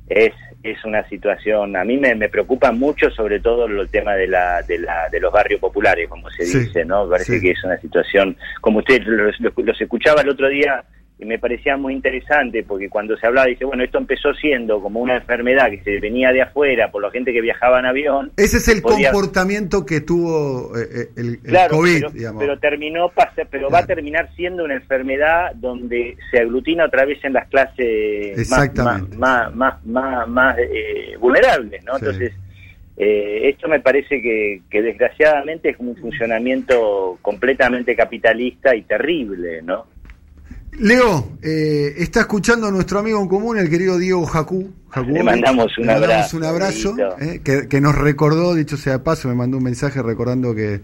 es, 0.09 0.33
es 0.63 0.83
una 0.83 1.07
situación, 1.07 1.75
a 1.75 1.83
mí 1.83 1.97
me, 1.97 2.15
me 2.15 2.29
preocupa 2.29 2.71
mucho 2.71 3.09
sobre 3.11 3.39
todo 3.39 3.65
el 3.65 3.89
tema 3.89 4.15
de, 4.15 4.27
la, 4.27 4.61
de, 4.63 4.79
la, 4.79 5.07
de 5.09 5.19
los 5.19 5.31
barrios 5.31 5.59
populares, 5.59 6.09
como 6.09 6.29
se 6.31 6.43
dice, 6.43 6.83
¿no? 6.83 7.07
Parece 7.07 7.39
que 7.39 7.51
es 7.51 7.63
una 7.63 7.77
situación, 7.77 8.35
como 8.59 8.79
usted 8.79 9.03
los, 9.03 9.39
los 9.39 9.81
escuchaba 9.81 10.21
el 10.21 10.29
otro 10.29 10.49
día, 10.49 10.83
y 11.19 11.25
me 11.25 11.38
parecía 11.38 11.75
muy 11.75 11.93
interesante 11.93 12.63
porque 12.63 12.88
cuando 12.88 13.17
se 13.17 13.27
hablaba, 13.27 13.47
dice, 13.47 13.65
bueno, 13.65 13.84
esto 13.84 13.97
empezó 13.97 14.34
siendo 14.34 14.82
como 14.82 15.01
una 15.01 15.17
enfermedad 15.17 15.69
que 15.69 15.84
se 15.84 15.99
venía 15.99 16.32
de 16.32 16.41
afuera 16.41 16.89
por 16.91 17.01
la 17.01 17.12
gente 17.12 17.34
que 17.34 17.41
viajaba 17.41 17.79
en 17.79 17.88
avión. 17.88 18.32
Ese 18.38 18.58
es 18.58 18.69
el 18.69 18.82
comportamiento 18.82 19.86
que 19.86 19.99
tuvo 19.99 20.77
eh, 20.79 21.10
eh, 21.17 21.39
el, 21.43 21.69
COVID, 21.69 21.99
pero, 21.99 22.10
digamos. 22.12 22.41
Pero 22.41 22.60
terminó, 22.60 23.12
pero 23.51 23.69
va 23.69 23.79
a 23.79 23.86
terminar 23.86 24.29
siendo 24.34 24.63
una 24.63 24.75
enfermedad 24.75 25.51
donde 25.55 26.15
se 26.32 26.39
aglutina 26.39 26.86
otra 26.86 27.03
vez 27.03 27.21
en 27.25 27.34
las 27.34 27.49
clases 27.49 28.49
más, 28.49 28.73
más, 29.53 29.86
más, 29.86 30.27
más, 30.29 30.58
eh, 30.58 31.17
vulnerables, 31.19 31.84
¿no? 31.84 31.97
Entonces, 31.97 32.32
esto 32.95 33.67
me 33.67 33.82
parece 33.82 34.21
que, 34.21 34.62
que 34.69 34.82
desgraciadamente 34.82 35.69
es 35.69 35.79
un 35.79 35.97
funcionamiento 35.97 37.17
completamente 37.21 37.93
capitalista 37.93 38.73
y 38.73 38.84
terrible, 38.84 39.62
¿no? 39.62 39.98
Leo, 40.77 41.38
eh, 41.41 41.95
está 41.97 42.21
escuchando 42.21 42.67
a 42.67 42.71
nuestro 42.71 42.99
amigo 42.99 43.21
en 43.21 43.27
común, 43.27 43.58
el 43.58 43.69
querido 43.69 43.97
Diego 43.97 44.25
Jacú. 44.25 44.71
le 45.08 45.23
mandamos 45.23 45.77
un 45.77 45.89
abrazo. 45.89 46.38
un 46.38 46.43
abrazo 46.43 46.95
eh, 47.19 47.41
que, 47.43 47.82
nos 47.82 47.95
recordó, 47.95 48.53
dicho 48.53 48.77
sea 48.77 48.93
de 48.93 48.99
paso, 48.99 49.27
me 49.27 49.36
mandó 49.36 49.58
un 49.58 49.63
mensaje 49.63 50.01
recordando 50.01 50.55
que, 50.55 50.82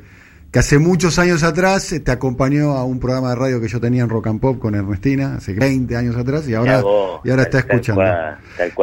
que 0.51 0.59
hace 0.59 0.79
muchos 0.79 1.17
años 1.19 1.43
atrás 1.43 1.95
te 2.03 2.11
acompañó 2.11 2.71
a 2.71 2.83
un 2.83 2.99
programa 2.99 3.29
de 3.29 3.35
radio 3.35 3.61
que 3.61 3.67
yo 3.67 3.79
tenía 3.79 4.03
en 4.03 4.09
Rock 4.09 4.27
and 4.27 4.39
Pop 4.39 4.59
con 4.59 4.75
Ernestina, 4.75 5.35
hace 5.35 5.53
20 5.53 5.95
años 5.95 6.15
atrás, 6.15 6.47
y 6.47 6.55
ahora, 6.55 6.83
y 7.23 7.29
ahora 7.29 7.43
está 7.43 7.59
escuchando. 7.59 8.01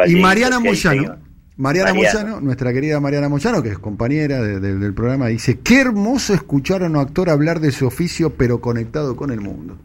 y 0.06 0.14
Mariana 0.16 0.60
Moyano. 0.60 1.16
Mariana 1.58 1.92
Moyano, 1.92 2.40
nuestra 2.40 2.72
querida 2.72 2.98
Mariana 2.98 3.28
Moyano, 3.28 3.62
que 3.62 3.68
es 3.68 3.78
compañera 3.78 4.40
del 4.40 4.94
programa, 4.94 5.26
dice, 5.26 5.60
qué 5.60 5.80
hermoso 5.82 6.32
escuchar 6.32 6.82
a 6.82 6.86
un 6.86 6.96
actor 6.96 7.28
hablar 7.28 7.60
de 7.60 7.70
su 7.70 7.86
oficio, 7.86 8.30
pero 8.30 8.60
conectado 8.60 9.14
con 9.14 9.30
el 9.30 9.40
mundo 9.40 9.76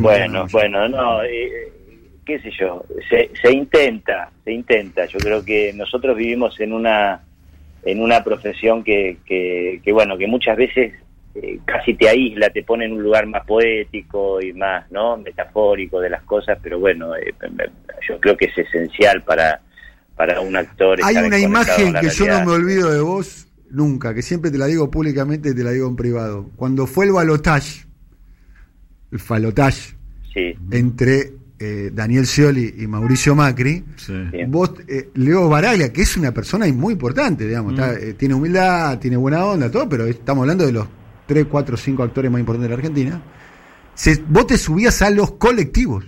bueno, 0.00 0.46
bueno, 0.50 0.88
no, 0.88 1.22
eh, 1.24 1.72
qué 2.24 2.40
sé 2.40 2.50
yo, 2.58 2.84
se, 3.08 3.30
se 3.40 3.52
intenta, 3.52 4.30
se 4.44 4.52
intenta. 4.52 5.06
Yo 5.06 5.18
creo 5.18 5.44
que 5.44 5.72
nosotros 5.74 6.16
vivimos 6.16 6.58
en 6.60 6.72
una 6.72 7.20
en 7.84 8.00
una 8.00 8.24
profesión 8.24 8.82
que, 8.82 9.18
que, 9.26 9.92
bueno, 9.92 10.16
que 10.16 10.26
muchas 10.26 10.56
veces 10.56 10.94
eh, 11.34 11.58
casi 11.64 11.94
te 11.94 12.08
aísla, 12.08 12.48
te 12.50 12.62
pone 12.62 12.86
en 12.86 12.92
un 12.92 13.02
lugar 13.02 13.26
más 13.26 13.44
poético 13.44 14.40
y 14.40 14.52
más, 14.52 14.90
¿no? 14.90 15.18
Metafórico 15.18 16.00
de 16.00 16.10
las 16.10 16.22
cosas, 16.22 16.58
pero 16.62 16.78
bueno, 16.78 17.14
eh, 17.14 17.34
yo 18.08 18.18
creo 18.20 18.36
que 18.36 18.46
es 18.46 18.56
esencial 18.56 19.22
para, 19.22 19.60
para 20.16 20.40
un 20.40 20.56
actor. 20.56 20.98
Hay 21.02 21.16
una 21.16 21.38
imagen 21.38 21.94
que 22.00 22.08
yo 22.08 22.26
no 22.26 22.44
me 22.44 22.52
olvido 22.52 22.90
de 22.90 23.00
vos 23.00 23.48
nunca, 23.70 24.14
que 24.14 24.22
siempre 24.22 24.50
te 24.50 24.58
la 24.58 24.66
digo 24.66 24.90
públicamente 24.90 25.50
y 25.50 25.54
te 25.54 25.62
la 25.62 25.72
digo 25.72 25.88
en 25.88 25.96
privado. 25.96 26.50
Cuando 26.56 26.86
fue 26.86 27.04
el 27.04 27.12
balotage 27.12 27.84
el 29.14 29.20
falotage 29.20 29.94
Sí. 30.34 30.54
entre 30.70 31.32
eh, 31.60 31.90
Daniel 31.94 32.26
Scioli 32.26 32.74
y 32.80 32.86
Mauricio 32.88 33.34
Macri, 33.36 33.84
Sí. 33.96 34.12
Vos, 34.48 34.72
eh, 34.88 35.08
Leo 35.14 35.48
Baraglia, 35.48 35.92
que 35.92 36.02
es 36.02 36.16
una 36.16 36.32
persona 36.34 36.66
muy 36.72 36.92
importante, 36.94 37.46
digamos, 37.46 37.72
Mm. 37.72 37.76
está, 37.76 37.94
eh, 37.94 38.12
tiene 38.14 38.34
humildad, 38.34 38.98
tiene 38.98 39.16
buena 39.16 39.44
onda, 39.46 39.70
todo, 39.70 39.88
pero 39.88 40.04
estamos 40.06 40.42
hablando 40.42 40.66
de 40.66 40.72
los 40.72 40.86
3, 41.26 41.46
4, 41.48 41.76
5 41.76 42.02
actores 42.02 42.30
más 42.30 42.40
importantes 42.40 42.68
de 42.68 42.76
la 42.76 42.80
Argentina. 42.80 43.22
Se- 43.94 44.22
vos 44.28 44.46
te 44.48 44.58
subías 44.58 45.00
a 45.00 45.10
los 45.10 45.30
colectivos. 45.32 46.04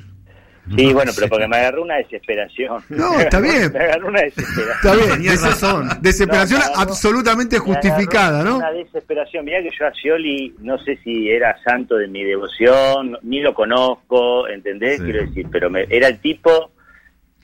Sí, 0.75 0.93
bueno, 0.93 1.13
pero 1.15 1.29
porque 1.29 1.47
me 1.47 1.57
agarró 1.59 1.83
una 1.83 1.97
desesperación. 1.97 2.83
No, 2.89 3.21
está 3.21 3.39
bien. 3.41 3.73
me 3.73 3.79
agarró 3.79 4.09
una 4.09 4.23
desesperación. 4.23 4.69
Está 4.77 4.95
bien, 4.97 5.23
dese- 5.33 5.49
razón. 5.51 5.89
desesperación 6.01 6.61
No, 6.61 6.67
me 6.67 6.73
agarró- 6.73 6.91
absolutamente 6.91 7.59
justificada, 7.59 8.43
¿no? 8.43 8.57
Una 8.59 8.73
desesperación. 8.73 9.45
Mirá 9.45 9.63
que 9.63 9.71
yo 9.79 9.87
a 9.87 9.93
Scioli 9.93 10.55
no 10.59 10.79
sé 10.79 10.97
si 11.05 11.31
era 11.31 11.57
santo 11.63 11.97
de 11.97 12.09
mi 12.09 12.25
devoción, 12.25 13.17
ni 13.23 13.41
lo 13.41 13.55
conozco, 13.55 14.49
¿entendés? 14.49 14.99
Sí. 14.99 15.05
Quiero 15.05 15.21
decir, 15.27 15.47
pero 15.53 15.71
me- 15.71 15.87
era 15.89 16.09
el 16.09 16.19
tipo, 16.19 16.71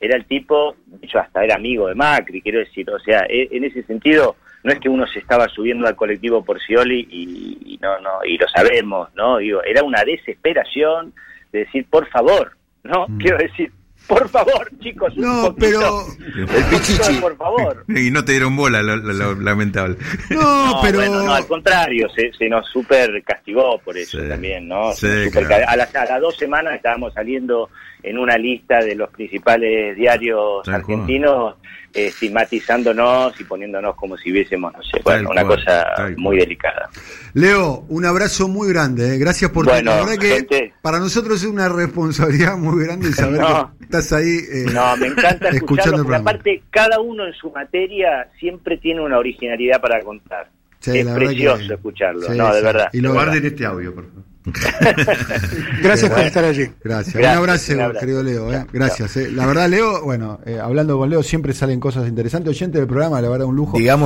era 0.01 0.17
el 0.17 0.25
tipo, 0.25 0.75
de 0.87 1.05
hecho 1.05 1.19
hasta 1.19 1.43
era 1.45 1.55
amigo 1.55 1.87
de 1.87 1.95
Macri, 1.95 2.41
quiero 2.41 2.59
decir, 2.59 2.89
o 2.89 2.99
sea, 2.99 3.25
e- 3.29 3.47
en 3.51 3.63
ese 3.63 3.83
sentido, 3.83 4.35
no 4.63 4.71
es 4.73 4.79
que 4.79 4.89
uno 4.89 5.05
se 5.07 5.19
estaba 5.19 5.47
subiendo 5.47 5.87
al 5.87 5.95
colectivo 5.95 6.43
por 6.43 6.59
Scioli 6.59 7.07
y, 7.09 7.73
y 7.73 7.77
no, 7.81 7.99
no, 7.99 8.23
y 8.25 8.37
lo 8.37 8.47
sabemos, 8.49 9.09
¿no? 9.15 9.37
Digo, 9.37 9.61
era 9.63 9.81
una 9.83 10.03
desesperación 10.03 11.13
de 11.53 11.59
decir, 11.59 11.85
por 11.89 12.07
favor, 12.09 12.51
¿no? 12.83 13.07
Quiero 13.19 13.37
decir, 13.37 13.71
por 14.07 14.27
favor, 14.29 14.69
chicos, 14.79 15.13
un. 15.17 15.23
No, 15.23 15.41
poquito, 15.55 15.57
pero- 15.57 16.47
poquito 16.71 17.07
de 17.11 17.21
por 17.21 17.37
favor. 17.37 17.85
Y 17.87 18.11
no 18.11 18.23
te 18.25 18.33
dieron 18.33 18.55
bola, 18.55 18.81
lo, 18.83 18.97
lo- 18.97 19.13
lo 19.13 19.35
lamentable. 19.35 19.97
No, 20.29 20.65
No, 20.75 20.79
pero. 20.81 20.97
bueno, 20.99 21.23
no, 21.23 21.33
al 21.33 21.47
contrario, 21.47 22.07
se, 22.15 22.31
se 22.33 22.49
nos 22.49 22.67
super 22.69 23.23
castigó 23.23 23.79
por 23.79 23.97
eso 23.97 24.19
Sí. 24.21 24.27
también, 24.27 24.67
¿no? 24.67 24.91
Sí, 24.93 25.25
super 25.25 25.45
claro. 25.47 25.65
a, 25.67 25.75
las, 25.77 25.95
a 25.95 26.05
las 26.05 26.21
dos 26.21 26.35
semanas 26.37 26.75
estábamos 26.75 27.13
saliendo 27.13 27.69
en 28.03 28.17
una 28.17 28.37
lista 28.37 28.79
de 28.79 28.95
los 28.95 29.09
principales 29.11 29.95
diarios 29.95 30.63
Tal 30.65 30.75
argentinos, 30.75 31.55
eh, 31.93 32.07
estigmatizándonos 32.07 33.39
y 33.39 33.43
poniéndonos 33.45 33.95
como 33.95 34.17
si 34.17 34.31
hubiésemos, 34.31 34.73
no 34.73 34.83
sé, 34.83 34.99
bueno, 35.03 35.29
una 35.29 35.43
cual, 35.45 35.57
cosa 35.59 35.85
tal 35.95 36.17
muy 36.17 36.35
cual. 36.35 36.39
delicada. 36.39 36.89
Leo, 37.33 37.85
un 37.89 38.05
abrazo 38.05 38.47
muy 38.47 38.67
grande, 38.69 39.15
¿eh? 39.15 39.17
gracias 39.17 39.51
por 39.51 39.65
Bueno, 39.65 39.91
la 39.91 39.97
verdad 40.01 40.17
que 40.17 40.29
gente. 40.35 40.73
para 40.81 40.99
nosotros 40.99 41.41
es 41.43 41.49
una 41.49 41.69
responsabilidad 41.69 42.57
muy 42.57 42.83
grande 42.85 43.11
saber 43.13 43.39
No. 43.41 43.73
que 43.79 43.85
estás 43.97 44.11
ahí 44.13 44.37
eh, 44.51 44.65
No, 44.73 44.97
me 44.97 45.07
encanta 45.07 45.49
escucharlo, 45.51 45.97
el 45.97 46.03
porque 46.03 46.07
programa. 46.07 46.31
aparte 46.31 46.63
cada 46.69 46.99
uno 46.99 47.25
en 47.27 47.33
su 47.33 47.51
materia 47.51 48.27
siempre 48.39 48.77
tiene 48.77 49.01
una 49.01 49.17
originalidad 49.17 49.79
para 49.81 50.01
contar. 50.01 50.49
Sí, 50.79 50.97
es 50.99 51.05
la 51.05 51.13
verdad 51.13 51.27
precioso 51.27 51.67
que- 51.67 51.73
escucharlo, 51.75 52.21
sí, 52.27 52.37
no, 52.37 52.53
de 52.53 52.59
sí. 52.59 52.65
verdad. 52.65 52.89
Y 52.93 52.99
lo-. 53.01 53.13
Guarden 53.13 53.45
este 53.45 53.65
audio, 53.65 53.95
por 53.95 54.05
favor. 54.07 54.23
Gracias 55.81 56.11
por 56.11 56.19
estar 56.19 56.43
allí. 56.43 56.65
Gracias. 56.83 57.15
Gracias, 57.15 57.15
un 57.15 57.37
abrazo, 57.39 57.73
un 57.73 57.79
abrazo. 57.81 57.99
querido 58.01 58.23
Leo. 58.23 58.53
¿eh? 58.53 58.65
Gracias. 58.73 59.15
eh. 59.17 59.31
La 59.31 59.45
verdad, 59.45 59.69
Leo, 59.69 60.03
bueno, 60.03 60.39
eh, 60.45 60.59
hablando 60.61 60.97
con 60.97 61.09
Leo 61.09 61.23
siempre 61.23 61.53
salen 61.53 61.79
cosas 61.79 62.07
interesantes. 62.09 62.49
Oyente 62.49 62.77
del 62.77 62.87
programa, 62.87 63.21
la 63.21 63.29
verdad, 63.29 63.47
un 63.47 63.55
lujo. 63.55 63.77
Digamos 63.77 64.01